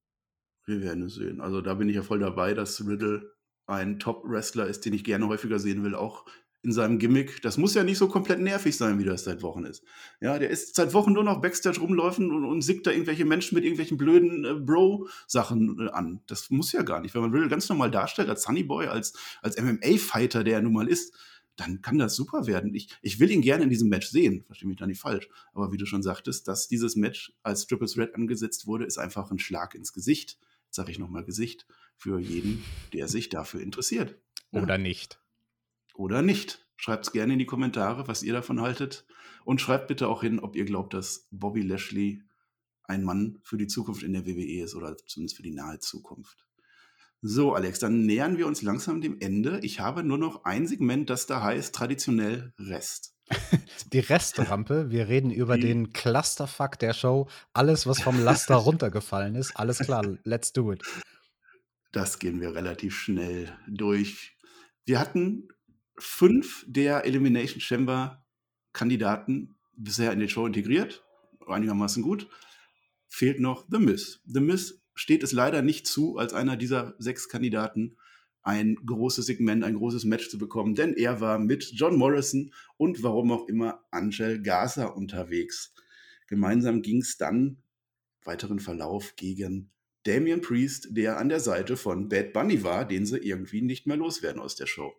[0.64, 1.40] Wir werden es sehen.
[1.40, 3.32] Also da bin ich ja voll dabei, dass Riddle
[3.66, 6.24] ein Top-Wrestler ist, den ich gerne häufiger sehen will, auch
[6.66, 7.40] in seinem Gimmick.
[7.42, 9.84] Das muss ja nicht so komplett nervig sein, wie das seit Wochen ist.
[10.20, 13.54] Ja, der ist seit Wochen nur noch Backstage rumläufen und, und sickt da irgendwelche Menschen
[13.54, 16.22] mit irgendwelchen blöden äh, Bro-Sachen äh, an.
[16.26, 17.14] Das muss ja gar nicht.
[17.14, 19.12] Wenn man Riddle ganz normal darstellt, als Sunnyboy, als,
[19.42, 21.14] als MMA-Fighter, der er nun mal ist,
[21.54, 22.74] dann kann das super werden.
[22.74, 25.28] Ich, ich will ihn gerne in diesem Match sehen, verstehe mich da nicht falsch.
[25.52, 29.30] Aber wie du schon sagtest, dass dieses Match als Triple Threat angesetzt wurde, ist einfach
[29.30, 30.36] ein Schlag ins Gesicht.
[30.68, 31.64] Sage ich nochmal Gesicht
[31.96, 34.16] für jeden, der sich dafür interessiert.
[34.50, 34.78] Oder ja.
[34.78, 35.20] nicht
[35.98, 36.66] oder nicht.
[36.76, 39.06] Schreibt es gerne in die Kommentare, was ihr davon haltet.
[39.44, 42.22] Und schreibt bitte auch hin, ob ihr glaubt, dass Bobby Lashley
[42.84, 46.46] ein Mann für die Zukunft in der WWE ist oder zumindest für die nahe Zukunft.
[47.22, 49.58] So, Alex, dann nähern wir uns langsam dem Ende.
[49.62, 53.14] Ich habe nur noch ein Segment, das da heißt traditionell Rest.
[53.92, 54.90] Die Restrampe.
[54.90, 57.28] Wir reden über den Clusterfuck der Show.
[57.52, 59.56] Alles, was vom Laster runtergefallen ist.
[59.56, 60.82] Alles klar, let's do it.
[61.90, 64.36] Das gehen wir relativ schnell durch.
[64.84, 65.48] Wir hatten
[65.98, 68.24] fünf der Elimination Chamber
[68.72, 71.04] Kandidaten bisher in die Show integriert,
[71.46, 72.28] einigermaßen gut.
[73.08, 74.20] Fehlt noch The Miz.
[74.26, 77.96] The Miz steht es leider nicht zu, als einer dieser sechs Kandidaten
[78.42, 83.02] ein großes Segment, ein großes Match zu bekommen, denn er war mit John Morrison und
[83.02, 85.74] warum auch immer Angel Gaza unterwegs.
[86.28, 87.58] Gemeinsam ging es dann
[88.24, 89.70] weiteren Verlauf gegen
[90.04, 93.96] Damian Priest, der an der Seite von Bad Bunny war, den sie irgendwie nicht mehr
[93.96, 94.94] loswerden aus der Show.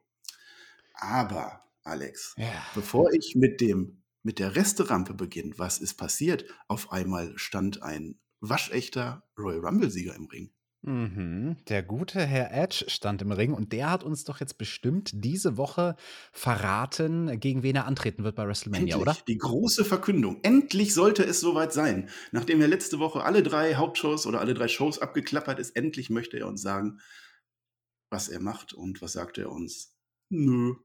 [0.97, 2.63] Aber, Alex, ja.
[2.75, 6.43] bevor ich mit dem mit der Resterampe beginne, was ist passiert?
[6.67, 10.51] Auf einmal stand ein waschechter Royal Rumble-Sieger im Ring.
[10.81, 11.57] Mhm.
[11.69, 15.57] Der gute Herr Edge stand im Ring und der hat uns doch jetzt bestimmt diese
[15.57, 15.95] Woche
[16.31, 19.17] verraten, gegen wen er antreten wird bei WrestleMania, Endlich, oder?
[19.27, 20.39] Die große Verkündung.
[20.43, 22.09] Endlich sollte es soweit sein.
[22.31, 26.37] Nachdem er letzte Woche alle drei Hauptshows oder alle drei Shows abgeklappert ist, endlich möchte
[26.37, 26.99] er uns sagen,
[28.09, 29.95] was er macht und was sagt er uns?
[30.29, 30.75] Nö,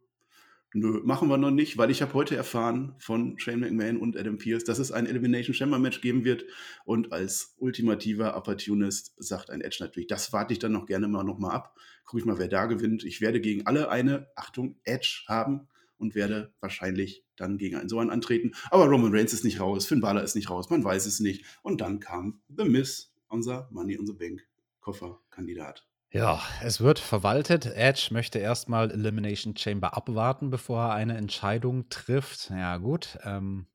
[0.74, 4.38] Nö, machen wir noch nicht, weil ich habe heute erfahren von Shane McMahon und Adam
[4.38, 6.46] Pierce, dass es ein Elimination Chamber Match geben wird.
[6.86, 11.24] Und als ultimativer Opportunist sagt ein Edge natürlich, das warte ich dann noch gerne mal
[11.24, 11.76] noch mal ab.
[12.06, 13.04] Gucke ich mal, wer da gewinnt.
[13.04, 15.68] Ich werde gegen alle eine, Achtung, Edge haben
[15.98, 18.52] und werde wahrscheinlich dann gegen einen so einen antreten.
[18.70, 21.44] Aber Roman Reigns ist nicht raus, Finn Balor ist nicht raus, man weiß es nicht.
[21.62, 24.46] Und dann kam The Miss, unser Money on the Bank
[24.80, 25.86] Kofferkandidat.
[26.14, 27.64] Ja, es wird verwaltet.
[27.64, 32.50] Edge möchte erstmal Elimination Chamber abwarten, bevor er eine Entscheidung trifft.
[32.50, 33.66] Ja, gut, ähm,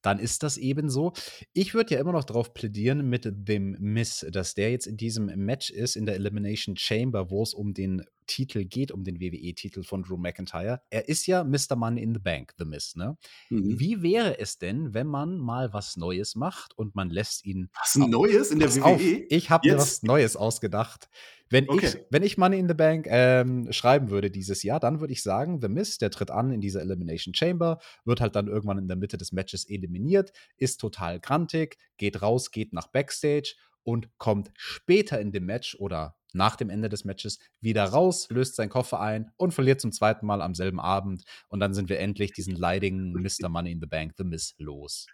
[0.00, 1.12] dann ist das eben so.
[1.52, 5.26] Ich würde ja immer noch darauf plädieren mit dem Miss, dass der jetzt in diesem
[5.26, 9.82] Match ist, in der Elimination Chamber, wo es um den Titel geht, um den WWE-Titel
[9.82, 10.80] von Drew McIntyre.
[10.90, 11.76] Er ist ja Mr.
[11.76, 13.16] Money in the Bank, The Miss, ne?
[13.50, 13.78] Mhm.
[13.78, 17.70] Wie wäre es denn, wenn man mal was Neues macht und man lässt ihn.
[17.78, 18.84] Was Neues in der WWE?
[18.84, 21.08] Auf, ich habe mir was Neues ausgedacht.
[21.50, 21.86] Wenn, okay.
[21.86, 25.22] ich, wenn ich Money in the Bank ähm, schreiben würde dieses Jahr, dann würde ich
[25.22, 28.88] sagen, The Miz, der tritt an in dieser Elimination Chamber, wird halt dann irgendwann in
[28.88, 33.54] der Mitte des Matches eliminiert, ist total grantig, geht raus, geht nach Backstage
[33.84, 38.56] und kommt später in dem Match oder nach dem Ende des Matches wieder raus, löst
[38.56, 41.24] seinen Koffer ein und verliert zum zweiten Mal am selben Abend.
[41.48, 43.48] Und dann sind wir endlich diesen leidigen Mr.
[43.48, 45.06] Money in the Bank, The Miss, los.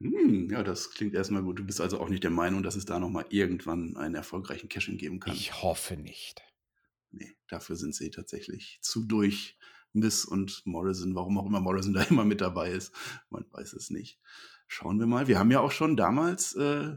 [0.00, 1.58] Hm, ja, das klingt erstmal gut.
[1.58, 4.98] Du bist also auch nicht der Meinung, dass es da nochmal irgendwann einen erfolgreichen Cash-In
[4.98, 5.34] geben kann?
[5.34, 6.42] Ich hoffe nicht.
[7.10, 9.58] Nee, dafür sind sie tatsächlich zu durch.
[9.94, 12.94] Miss und Morrison, warum auch immer Morrison da immer mit dabei ist,
[13.30, 14.18] man weiß es nicht.
[14.66, 15.26] Schauen wir mal.
[15.28, 16.96] Wir haben ja auch schon damals äh,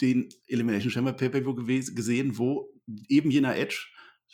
[0.00, 1.54] den Elimination Chamber Pay-Per-View
[1.94, 2.70] gesehen, wo
[3.08, 3.88] eben jener Edge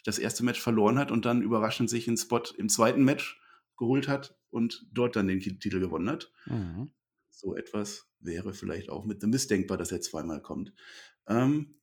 [0.04, 3.40] das erste Match verloren hat und dann überraschend sich einen Spot im zweiten Match
[3.76, 6.32] geholt hat und dort dann den Titel gewonnen hat.
[6.46, 6.90] Mhm.
[7.28, 10.72] So etwas wäre vielleicht auch mit The Miss denkbar, dass er zweimal kommt.
[11.26, 11.76] Ähm,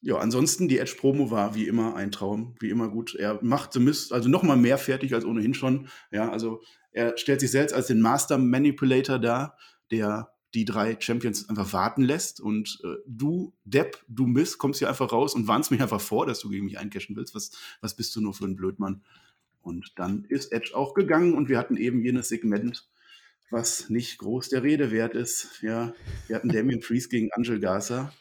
[0.00, 3.14] ja, ansonsten, die Edge-Promo war wie immer ein Traum, wie immer gut.
[3.14, 5.88] Er macht The Miss also noch mal mehr fertig als ohnehin schon.
[6.10, 9.56] Ja, also er stellt sich selbst als den Master Manipulator dar,
[9.92, 14.88] der die drei Champions einfach warten lässt und äh, du, Depp, du Miss, kommst hier
[14.88, 17.34] einfach raus und warnst mich einfach vor, dass du gegen mich eincashen willst.
[17.34, 19.02] Was, was bist du nur für ein Blödmann?
[19.62, 22.88] Und dann ist Edge auch gegangen und wir hatten eben jenes Segment,
[23.50, 25.62] was nicht groß der Rede wert ist.
[25.62, 25.94] Ja,
[26.26, 28.12] wir hatten Damien Priest gegen Angel Garza.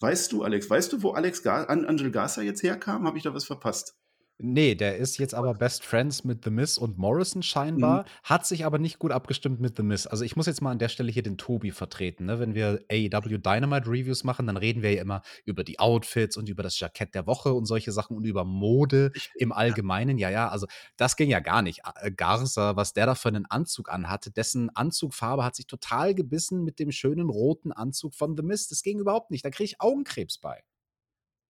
[0.00, 3.06] Weißt du, Alex, weißt du, wo Alex Gar Angel Garza jetzt herkam?
[3.06, 3.96] Habe ich da was verpasst?
[4.38, 8.06] Nee, der ist jetzt aber Best Friends mit The Miz und Morrison scheinbar, mhm.
[8.24, 10.06] hat sich aber nicht gut abgestimmt mit The Miz.
[10.06, 12.26] Also ich muss jetzt mal an der Stelle hier den Tobi vertreten.
[12.26, 12.40] Ne?
[12.40, 16.48] Wenn wir AEW Dynamite Reviews machen, dann reden wir ja immer über die Outfits und
[16.48, 20.18] über das Jackett der Woche und solche Sachen und über Mode im Allgemeinen.
[20.18, 20.66] Ja, ja, also
[20.96, 21.82] das ging ja gar nicht.
[22.00, 26.64] Äh, Garza, was der da für einen Anzug anhatte, dessen Anzugfarbe hat sich total gebissen
[26.64, 28.66] mit dem schönen roten Anzug von The Miz.
[28.68, 29.44] Das ging überhaupt nicht.
[29.44, 30.62] Da kriege ich Augenkrebs bei.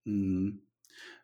[0.05, 0.63] Mhm.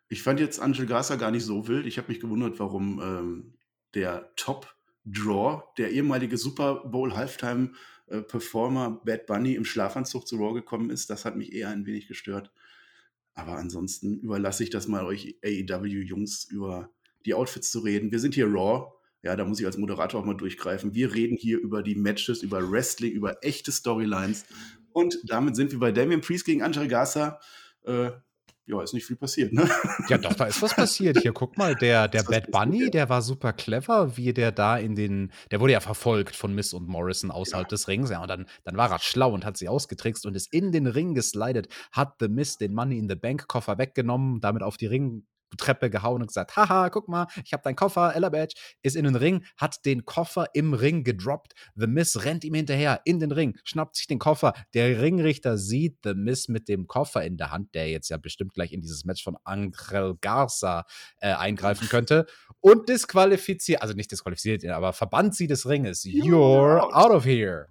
[0.08, 1.86] Ich fand jetzt Angel Garza gar nicht so wild.
[1.86, 3.54] Ich habe mich gewundert, warum ähm,
[3.94, 11.10] der Top-Draw, der ehemalige Super Bowl Halftime-Performer Bad Bunny im Schlafanzug zu Raw gekommen ist.
[11.10, 12.50] Das hat mich eher ein wenig gestört.
[13.34, 16.90] Aber ansonsten überlasse ich das mal euch AEW-Jungs über
[17.26, 18.10] die Outfits zu reden.
[18.10, 18.92] Wir sind hier Raw.
[19.22, 20.94] Ja, da muss ich als Moderator auch mal durchgreifen.
[20.94, 24.46] Wir reden hier über die Matches, über Wrestling, über echte Storylines.
[24.92, 27.40] Und damit sind wir bei Damian Priest gegen Angel Garza.
[27.84, 28.10] Äh,
[28.68, 29.68] ja, ist nicht viel passiert, ne?
[30.08, 31.18] Ja, doch, da ist was passiert.
[31.18, 34.94] Hier, guck mal, der, der Bad Bunny, der war super clever, wie der da in
[34.94, 37.70] den, der wurde ja verfolgt von Miss und Morrison außerhalb ja.
[37.70, 40.52] des Rings, ja, und dann, dann war er schlau und hat sie ausgetrickst und ist
[40.52, 44.62] in den Ring geslidet, hat The Miss den Money in the Bank Koffer weggenommen, damit
[44.62, 45.24] auf die Ring
[45.56, 49.04] Treppe gehauen und gesagt, haha, guck mal, ich habe deinen Koffer, Ella Badge, ist in
[49.04, 51.54] den Ring, hat den Koffer im Ring gedroppt.
[51.74, 54.52] The Miss rennt ihm hinterher in den Ring, schnappt sich den Koffer.
[54.74, 58.54] Der Ringrichter sieht The Miss mit dem Koffer in der Hand, der jetzt ja bestimmt
[58.54, 60.84] gleich in dieses Match von Angel Garza
[61.20, 62.26] äh, eingreifen könnte
[62.60, 66.04] und disqualifiziert, also nicht disqualifiziert, aber verbannt sie des Ringes.
[66.04, 67.68] You're out of here.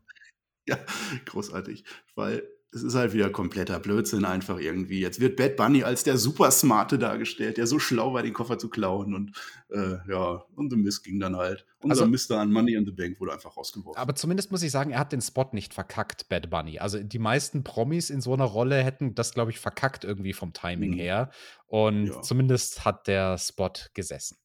[0.68, 0.78] Ja,
[1.26, 2.44] großartig, weil
[2.78, 5.00] es ist halt wieder kompletter Blödsinn einfach irgendwie.
[5.00, 8.58] Jetzt wird Bad Bunny als der super Smarte dargestellt, der so schlau war, den Koffer
[8.58, 9.32] zu klauen und
[9.70, 11.66] äh, ja, und The Mist ging dann halt.
[11.80, 14.00] Unser also, Mister an Money in the Bank wurde einfach rausgeworfen.
[14.00, 16.80] Aber zumindest muss ich sagen, er hat den Spot nicht verkackt, Bad Bunny.
[16.80, 20.54] Also die meisten Promis in so einer Rolle hätten das, glaube ich, verkackt irgendwie vom
[20.54, 20.98] Timing mhm.
[20.98, 21.32] her.
[21.66, 22.22] Und ja.
[22.22, 24.38] zumindest hat der Spot gesessen.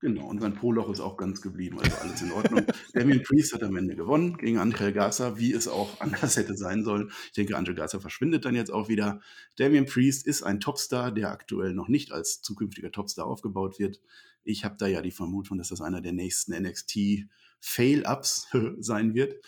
[0.00, 2.66] Genau, und sein Poloch ist auch ganz geblieben, also alles in Ordnung.
[2.92, 6.84] Damien Priest hat am Ende gewonnen gegen Angel Garza, wie es auch anders hätte sein
[6.84, 7.10] sollen.
[7.26, 9.20] Ich denke, Angel Garza verschwindet dann jetzt auch wieder.
[9.56, 14.00] Damien Priest ist ein Topstar, der aktuell noch nicht als zukünftiger Topstar aufgebaut wird.
[14.44, 17.26] Ich habe da ja die Vermutung, dass das einer der nächsten NXT
[17.60, 19.42] Fail-Ups sein wird,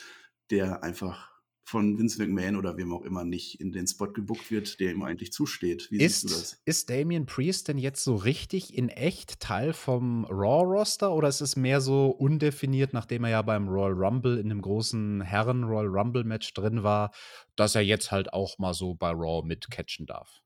[0.51, 1.38] der einfach
[1.69, 5.03] von Vince McMahon oder wem auch immer nicht in den Spot gebuckt wird, der ihm
[5.03, 5.91] eigentlich zusteht.
[5.91, 6.63] Wie ist, siehst du das?
[6.65, 11.57] Ist Damian Priest denn jetzt so richtig in echt Teil vom Raw-Roster oder ist es
[11.57, 16.83] mehr so undefiniert, nachdem er ja beim Royal Rumble in dem großen Herren-Royal Rumble-Match drin
[16.83, 17.13] war,
[17.55, 20.41] dass er jetzt halt auch mal so bei Raw mitcatchen darf?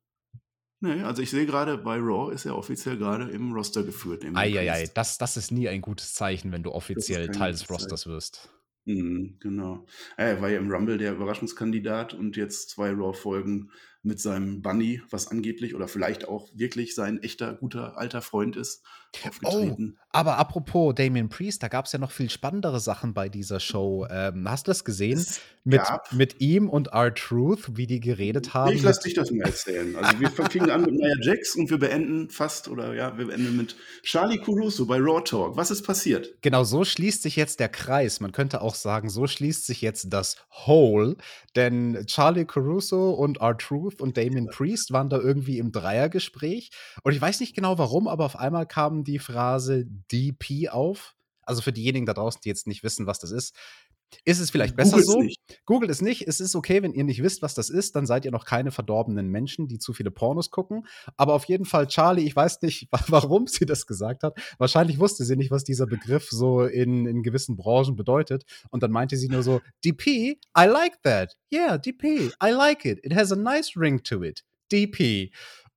[0.81, 4.25] Nee, also ich sehe gerade, bei Raw ist er offiziell gerade im Roster geführt.
[4.35, 8.51] Eieiei, das, das ist nie ein gutes Zeichen, wenn du offiziell Teil des Rosters wirst.
[8.85, 9.87] Mhm, genau.
[10.19, 13.71] Ja, er war ja im Rumble der Überraschungskandidat und jetzt zwei Raw-Folgen
[14.03, 18.83] mit seinem Bunny, was angeblich oder vielleicht auch wirklich sein echter, guter, alter Freund ist,
[19.15, 19.99] Oh, aufgetreten.
[20.09, 24.07] aber apropos Damien Priest, da gab's ja noch viel spannendere Sachen bei dieser Show.
[24.11, 25.19] Ähm, hast du das gesehen?
[25.19, 29.13] Es Mit gab mit ihm und R-Truth, wie die geredet haben Ich mit lasse dich
[29.13, 29.95] das mal erzählen.
[29.97, 33.55] Also, wir fingen an mit Nia Jax und wir beenden fast oder ja, wir beenden
[33.55, 35.59] mit Charlie Caruso bei Raw Talk.
[35.59, 36.35] Was ist passiert?
[36.41, 38.21] Genau, so schließt sich jetzt der Kreis.
[38.21, 40.37] Man könnte auch sagen, so schließt sich jetzt das
[40.67, 41.17] Whole,
[41.55, 46.71] denn Charlie Caruso und R-Truth und Damien Priest waren da irgendwie im Dreiergespräch
[47.03, 51.15] und ich weiß nicht genau warum, aber auf einmal kam die Phrase DP auf.
[51.45, 53.57] Also, für diejenigen da draußen, die jetzt nicht wissen, was das ist.
[54.25, 55.21] Ist es vielleicht besser Googles so?
[55.21, 55.41] nicht.
[55.65, 56.27] Googelt es nicht.
[56.27, 58.71] Es ist okay, wenn ihr nicht wisst, was das ist, dann seid ihr noch keine
[58.71, 60.87] verdorbenen Menschen, die zu viele Pornos gucken.
[61.17, 64.39] Aber auf jeden Fall Charlie, ich weiß nicht, wa warum sie das gesagt hat.
[64.59, 68.45] Wahrscheinlich wusste sie nicht, was dieser Begriff so in in gewissen Branchen bedeutet.
[68.71, 71.37] Und dann meinte sie nur so: „DP, I like that.
[71.53, 72.99] Yeah, DP, I like it.
[73.03, 74.45] It has a nice ring to it.
[74.73, 75.33] DP.“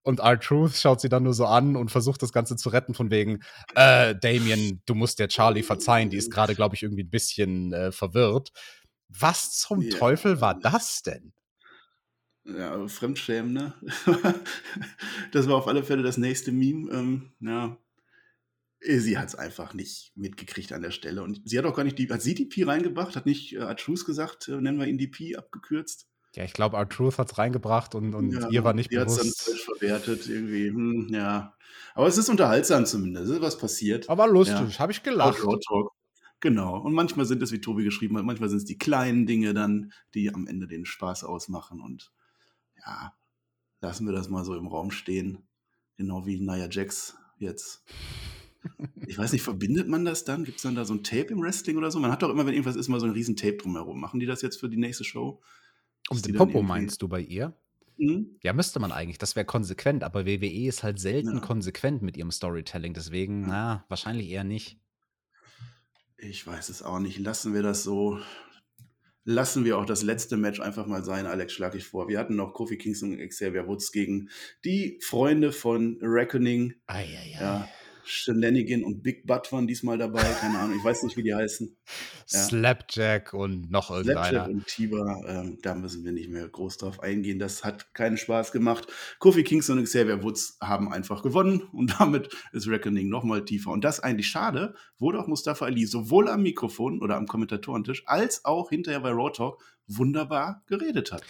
[0.05, 3.09] Und R-Truth schaut sie dann nur so an und versucht das Ganze zu retten von
[3.09, 3.39] wegen:
[3.73, 7.73] „Äh, Damien, du musst der Charlie verzeihen, die ist grade, glaube ich, irgendwie 'n bisschen,
[7.73, 8.51] äh, verwirrt.“
[9.09, 9.89] Was zum Ja.
[9.89, 11.33] Teufel war das denn?
[12.47, 13.73] Ja, Fremdschämen, ne?
[15.31, 16.91] Das war auf alle Fälle das nächste Meme.
[16.91, 17.77] Ähm, ja.
[18.81, 21.97] Äh, sie hat's einfach nicht mitgekriegt an der Stelle und sie hat auch gar nicht
[21.97, 23.15] die hat sie DP reingebracht?
[23.15, 26.07] Hat nicht, äh, R-Truth gesagt, äh, nennen wir ihn DP abgekürzt?
[26.35, 29.31] Ja, ich glaube, R-Truth hat's reingebracht und und Ja, ihr war nicht die hat's dann
[29.31, 31.55] bewusst falsch verwertet irgendwie, hm, ja.
[31.95, 33.27] Aber es ist unterhaltsam zumindest.
[33.29, 34.09] Es ist was passiert.
[34.09, 34.67] Aber Ja.
[34.67, 35.43] lustig, habe ich gelacht.
[35.43, 35.91] Raw Talk.
[36.41, 36.77] Genau.
[36.81, 40.33] Und manchmal sind es, wie Tobi geschrieben hat, manchmal sind's die kleinen Dinge dann, die
[40.33, 42.11] am Ende den Spaß ausmachen und
[42.85, 43.13] ja,
[43.81, 45.47] lassen wir das mal so im Raum stehen.
[45.97, 47.83] Genau wie Nia Jax jetzt.
[49.07, 50.43] Ich weiß nicht, verbindet man das dann?
[50.45, 51.99] Gibt's dann da so 'n Tape im Wrestling oder so?
[51.99, 53.99] Man hat doch immer, wenn irgendwas ist, mal so 'n riesen Tape drumherum.
[53.99, 55.41] Machen die das jetzt für die nächste Show?
[56.09, 57.53] Um den Popo meinst du bei ihr?
[57.97, 58.37] Mhm.
[58.43, 59.17] Ja, müsste man eigentlich.
[59.17, 61.39] Das wäre konsequent, aber WWE ist halt selten Ja.
[61.39, 63.47] konsequent mit ihrem Storytelling, deswegen, Ja.
[63.47, 64.79] na, wahrscheinlich eher nicht.
[66.17, 67.19] Ich weiß es auch nicht.
[67.19, 68.19] Lassen wir das so.
[69.27, 71.25] Lassen wir auch das letzte Match einfach mal sein.
[71.25, 72.07] Alex, schlage ich vor.
[72.07, 74.29] Wir hatten noch Kofi Kingston und Xavier Woods gegen
[74.63, 76.75] die Freunde von Reckoning.
[76.85, 77.41] Ei, ei, ei.
[77.41, 77.69] Ja,
[78.05, 80.21] Shenanigan und Big Butt waren diesmal dabei.
[80.21, 81.75] Keine Ahnung, ich weiß nicht, wie die heißen.
[82.29, 82.39] Ja.
[82.39, 84.49] Slapjack und noch Slapjack irgendeiner.
[84.49, 87.39] und Tiber, ähm, da müssen wir nicht mehr groß drauf eingehen.
[87.39, 88.87] Das hat keinen Spaß gemacht.
[89.19, 93.71] Kofi Kingston und Xavier Woods haben einfach gewonnen und damit ist Reckoning nochmal tiefer.
[93.71, 98.45] Und das eigentlich schade, wo doch Mustafa Ali sowohl am Mikrofon oder am Kommentatorentisch als
[98.45, 101.23] auch hinterher bei Raw Talk wunderbar geredet hat.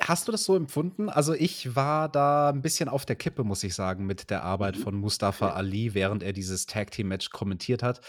[0.00, 1.08] Hast du das so empfunden?
[1.08, 4.76] Also, ich war da 'n bisschen auf der Kippe, muss ich sagen, mit der Arbeit
[4.76, 4.76] Mhm.
[4.76, 5.52] von Mustafa.
[5.52, 8.00] Ali, während er dieses Tag-Team-Match kommentiert hat.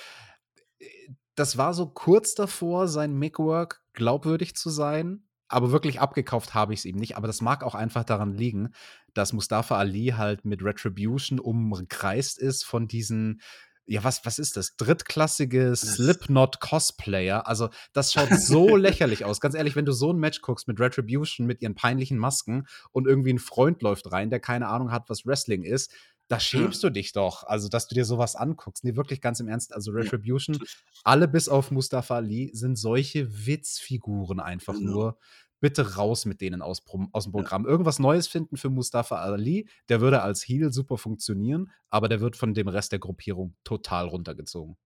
[0.79, 0.87] Äh,
[1.35, 6.85] das war so kurz davor, sein Mic-Work glaubwürdig zu sein, aber wirklich abgekauft habe ich's
[6.85, 7.17] ihm nicht.
[7.17, 8.71] Aber das mag auch einfach daran liegen,
[9.13, 13.41] dass Mustafa Ali halt mit Retribution umkreist ist von diesen
[13.87, 14.75] ja, was was ist das?
[14.77, 17.47] Drittklassige Slipknot-Cosplayer.
[17.47, 19.39] Also, das schaut so lächerlich aus.
[19.41, 23.07] Ganz ehrlich, wenn du so 'n Match guckst mit Retribution, mit ihren peinlichen Masken und
[23.07, 25.91] irgendwie 'n Freund läuft rein, der keine Ahnung hat, was Wrestling ist,
[26.27, 27.43] da schämst du dich doch.
[27.43, 28.83] Also, dass du dir so was anguckst.
[28.83, 29.73] Ne, wirklich ganz im Ernst.
[29.73, 29.91] Also.
[29.91, 30.63] Retribution,
[31.03, 34.91] alle bis auf Mustafa Ali sind solche Witzfiguren einfach Genau.
[34.93, 35.17] nur.
[35.59, 37.31] Bitte raus mit denen aus aus'm Ja.
[37.31, 37.65] Programm.
[37.65, 39.67] Irgendwas Neues finden für Mustafa Ali.
[39.89, 44.07] Der würde als Heel super funktionieren, aber der wird von dem Rest der Gruppierung total
[44.07, 44.77] runtergezogen.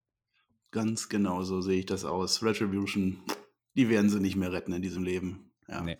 [0.70, 2.42] Ganz genau so sehe ich das aus.
[2.42, 3.18] Retribution,
[3.74, 5.50] die werden sie nicht mehr retten in diesem Leben.
[5.68, 5.82] Ja.
[5.82, 5.98] Ne.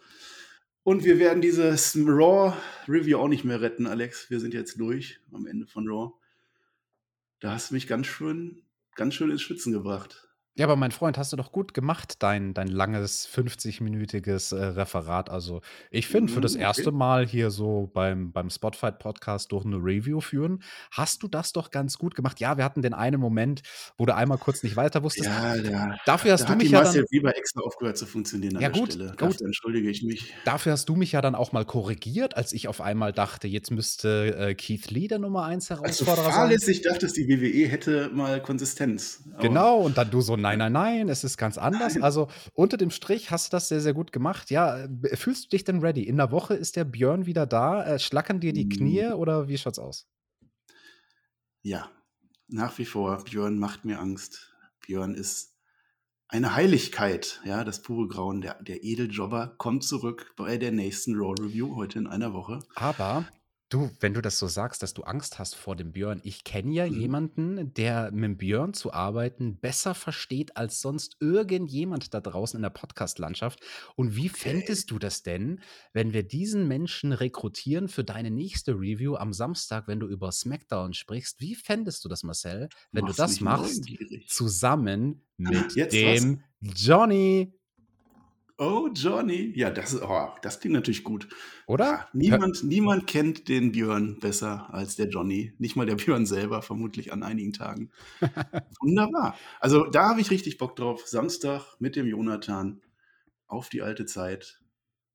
[0.82, 4.30] Und wir werden dieses Raw-Review auch nicht mehr retten, Alex.
[4.30, 6.12] Wir sind jetzt durch am Ende von Raw.
[7.40, 8.62] Da hast du mich ganz schön
[9.00, 10.28] ganz schön ins Schwitzen gebracht.
[10.60, 15.30] Ja, aber mein Freund, hast du doch gut gemacht, dein dein langes 50-minütiges, äh, Referat.
[15.30, 16.92] Also, ich finde, für das Mhm, erste.
[16.92, 21.96] Mal hier so beim beim Spotfight-Podcast durch 'ne Review führen, hast du das doch ganz
[21.96, 22.40] gut gemacht.
[22.40, 23.62] Ja, wir hatten den einen Moment,
[23.96, 25.30] wo du einmal kurz nicht weiter wusstest.
[25.30, 28.64] Ja, da Dafür hast da du mich ja dann Weber extra aufgehört zu funktionieren an
[28.64, 29.14] Ja, der gut, Stelle.
[29.18, 29.40] gut.
[29.40, 30.34] Dafür entschuldige ich mich.
[30.46, 33.70] Dafür hast du mich ja dann auch mal korrigiert, als ich auf einmal dachte, jetzt
[33.70, 36.62] müsste, äh, Keith Lee der Nummer 1 Als du Herausforderer sein.
[36.64, 39.22] fahrlässig dachtest, die WWE hätte mal Konsistenz.
[39.42, 40.56] Genau, und dann du so: „Nein, ja.
[40.58, 42.02] nein, nein, es ist ganz anders.“ Nein.
[42.04, 44.50] Also, unter dem Strich hast du das sehr, sehr gut gemacht.
[44.50, 46.02] Ja, fühlst du dich denn ready?
[46.04, 47.84] In 'ner Woche ist der Björn wieder da.
[47.84, 49.12] Äh, schlackern dir die Knie Hm.
[49.14, 50.06] oder wie schaut's aus?
[51.62, 51.90] Ja,
[52.48, 54.52] nach wie vor, Björn macht mir Angst.
[54.80, 55.56] Björn ist
[56.28, 58.40] eine Heiligkeit, ja, das pure Grauen.
[58.40, 62.60] Der der Edeljobber kommt zurück bei der nächsten Raw Review heute in einer Woche.
[62.76, 63.26] Aber
[63.70, 66.20] Du, wenn du das so sagst, dass du Angst hast vor dem Björn.
[66.24, 67.00] Ich kenne ja mhm.
[67.00, 72.62] jemanden, der mit dem Björn zu arbeiten besser versteht als sonst irgendjemand da draußen in
[72.62, 73.60] der Podcast-Landschaft.
[73.94, 75.60] Und wie fändest du das denn,
[75.92, 80.92] wenn wir diesen Menschen rekrutieren für deine nächste Review am Samstag, wenn du über SmackDown
[80.92, 81.40] sprichst?
[81.40, 84.28] Wie fändest du das, Marcel, wenn Mach's du das machst, neugierig.
[84.28, 86.82] zusammen mit Jetzt dem was?
[86.84, 87.59] Johnny?
[88.62, 89.54] Oh, Johnny.
[89.56, 91.28] Ja, das, oh, das klingt natürlich gut.
[91.66, 91.84] Oder?
[91.84, 95.54] Ja, niemand, niemand kennt den Björn besser als der Johnny.
[95.56, 97.90] Nicht mal der Björn selber, vermutlich an einigen Tagen.
[98.80, 99.34] Wunderbar.
[99.60, 101.06] Also da habe ich richtig Bock drauf.
[101.06, 102.82] Samstag mit dem Jonathan
[103.46, 104.60] auf die alte Zeit.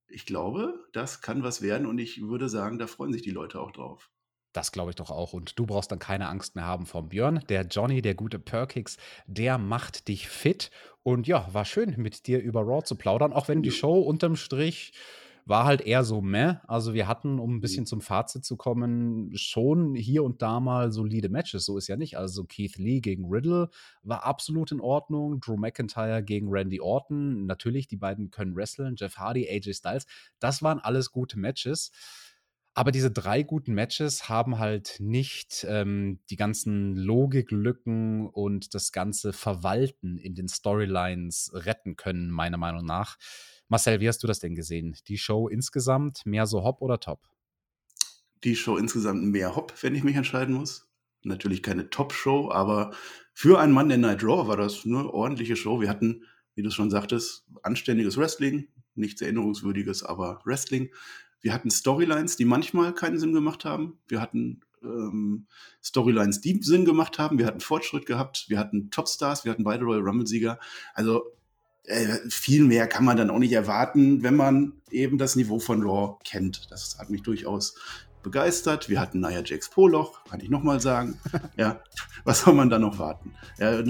[0.07, 3.59] Ich glaube, das kann was werden und ich würde sagen, da freuen sich die Leute
[3.59, 4.09] auch drauf.
[4.53, 5.33] Das glaube ich doch auch.
[5.33, 7.43] Und du brauchst dann keine Angst mehr haben vom Björn.
[7.49, 10.71] Der Johnny, der gute Perkix, der macht dich fit.
[11.05, 14.35] Und ja, war schön, mit dir über Raw zu plaudern, auch wenn die Show unterm
[14.35, 14.91] Strich
[15.45, 16.55] war halt eher so meh.
[16.65, 20.91] Also wir hatten, um ein bisschen zum Fazit zu kommen, schon hier und da mal
[20.91, 21.65] solide Matches.
[21.65, 22.17] So ist ja nicht.
[22.17, 23.69] Also Keith Lee gegen Riddle
[24.01, 25.39] war absolut in Ordnung.
[25.39, 27.45] Drew McIntyre gegen Randy Orton.
[27.45, 28.95] Natürlich, die beiden können wresteln.
[28.97, 30.07] Jeff Hardy, AJ Styles.
[30.39, 31.91] Das waren alles gute Matches.
[32.77, 39.31] Aber diese drei guten Matches haben halt nicht ähm, die ganzen Logiklücken und das ganze
[39.31, 43.15] Verwalten in den Storylines retten können, meiner Meinung nach.
[43.69, 44.97] Marcel, wie hast du das denn gesehen?
[45.07, 47.21] Die Show insgesamt mehr so hopp oder top?
[48.43, 50.85] Die Show insgesamt mehr hopp, wenn ich mich entscheiden muss.
[51.23, 52.91] Natürlich keine Top-Show, aber
[53.33, 55.79] für einen Mann der Night Raw war das eine ordentliche Show.
[55.79, 60.89] Wir hatten, wie du schon sagtest, anständiges Wrestling, nichts Erinnerungswürdiges, aber Wrestling.
[61.45, 63.99] Wir hatten Storylines, die manchmal keinen Sinn gemacht haben.
[64.07, 65.45] Wir hatten ähm,
[65.83, 67.37] Storylines, die Sinn gemacht haben.
[67.37, 68.45] Wir hatten Fortschritt gehabt.
[68.47, 69.45] Wir hatten Topstars.
[69.45, 70.59] Wir hatten beide Royal Rumble-Sieger.
[70.95, 71.21] Also
[71.83, 75.83] äh, viel mehr kann man dann auch nicht erwarten, wenn man eben das Niveau von
[75.83, 76.71] Raw kennt.
[76.71, 77.75] Das hat mich durchaus
[78.23, 78.89] begeistert.
[78.89, 81.19] Wir hatten Nia Jax Poloch, kann ich nochmal sagen.
[81.57, 81.79] ja,
[82.23, 83.35] was soll man da noch warten?
[83.59, 83.83] Ja, äh,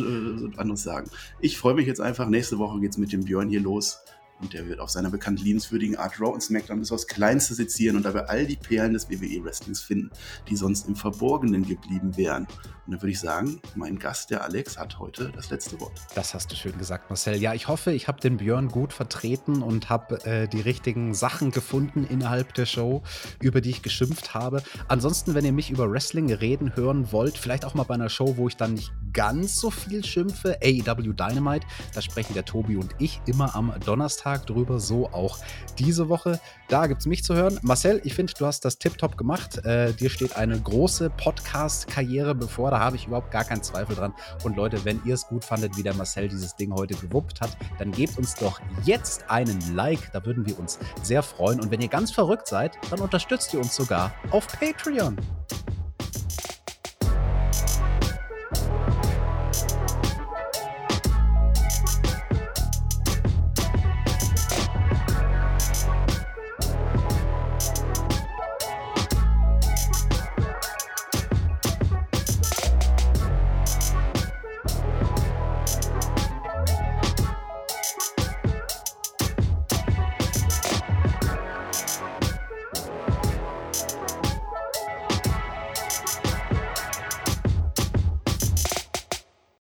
[0.57, 1.09] anderes sagen.
[1.39, 2.27] Ich freue mich jetzt einfach.
[2.27, 3.99] Nächste Woche geht es mit dem Björn hier los.
[4.41, 7.95] Und er wird auf seiner bekannt liebenswürdigen Art Raw und SmackDown bis aufs Kleinste sezieren
[7.95, 10.11] und dabei all die Perlen des WWE Wrestlings finden,
[10.49, 12.43] die sonst im Verborgenen geblieben wären.
[12.43, 15.93] Und dann würde ich sagen, mein Gast, der Alex, hat heute das letzte Wort.
[16.13, 17.37] Das hast du schön gesagt, Marcel.
[17.37, 21.51] Ja, ich hoffe, ich habe den Björn gut vertreten und habe äh, die richtigen Sachen
[21.51, 23.01] gefunden innerhalb der Show,
[23.41, 24.61] über die ich geschimpft habe.
[24.87, 28.37] Ansonsten, wenn ihr mich über Wrestling reden hören wollt, vielleicht auch mal bei einer Show,
[28.37, 32.93] wo ich dann nicht ganz so viel schimpfe, AEW Dynamite, da sprechen der Tobi und
[32.99, 35.39] ich immer am Donnerstag drüber, so auch
[35.77, 36.39] diese Woche.
[36.67, 37.59] Da gibt es mich zu hören.
[37.61, 39.63] Marcel, ich finde, du hast das tiptop gemacht.
[39.65, 44.13] Äh, dir steht eine große Podcast-Karriere bevor da habe ich überhaupt gar keinen Zweifel dran.
[44.43, 47.57] Und Leute, wenn ihr es gut fandet, wie der Marcel dieses Ding heute gewuppt hat,
[47.77, 50.11] dann gebt uns doch jetzt einen Like.
[50.11, 51.59] Da würden wir uns sehr freuen.
[51.59, 55.17] Und wenn ihr ganz verrückt seid, dann unterstützt ihr uns sogar auf Patreon.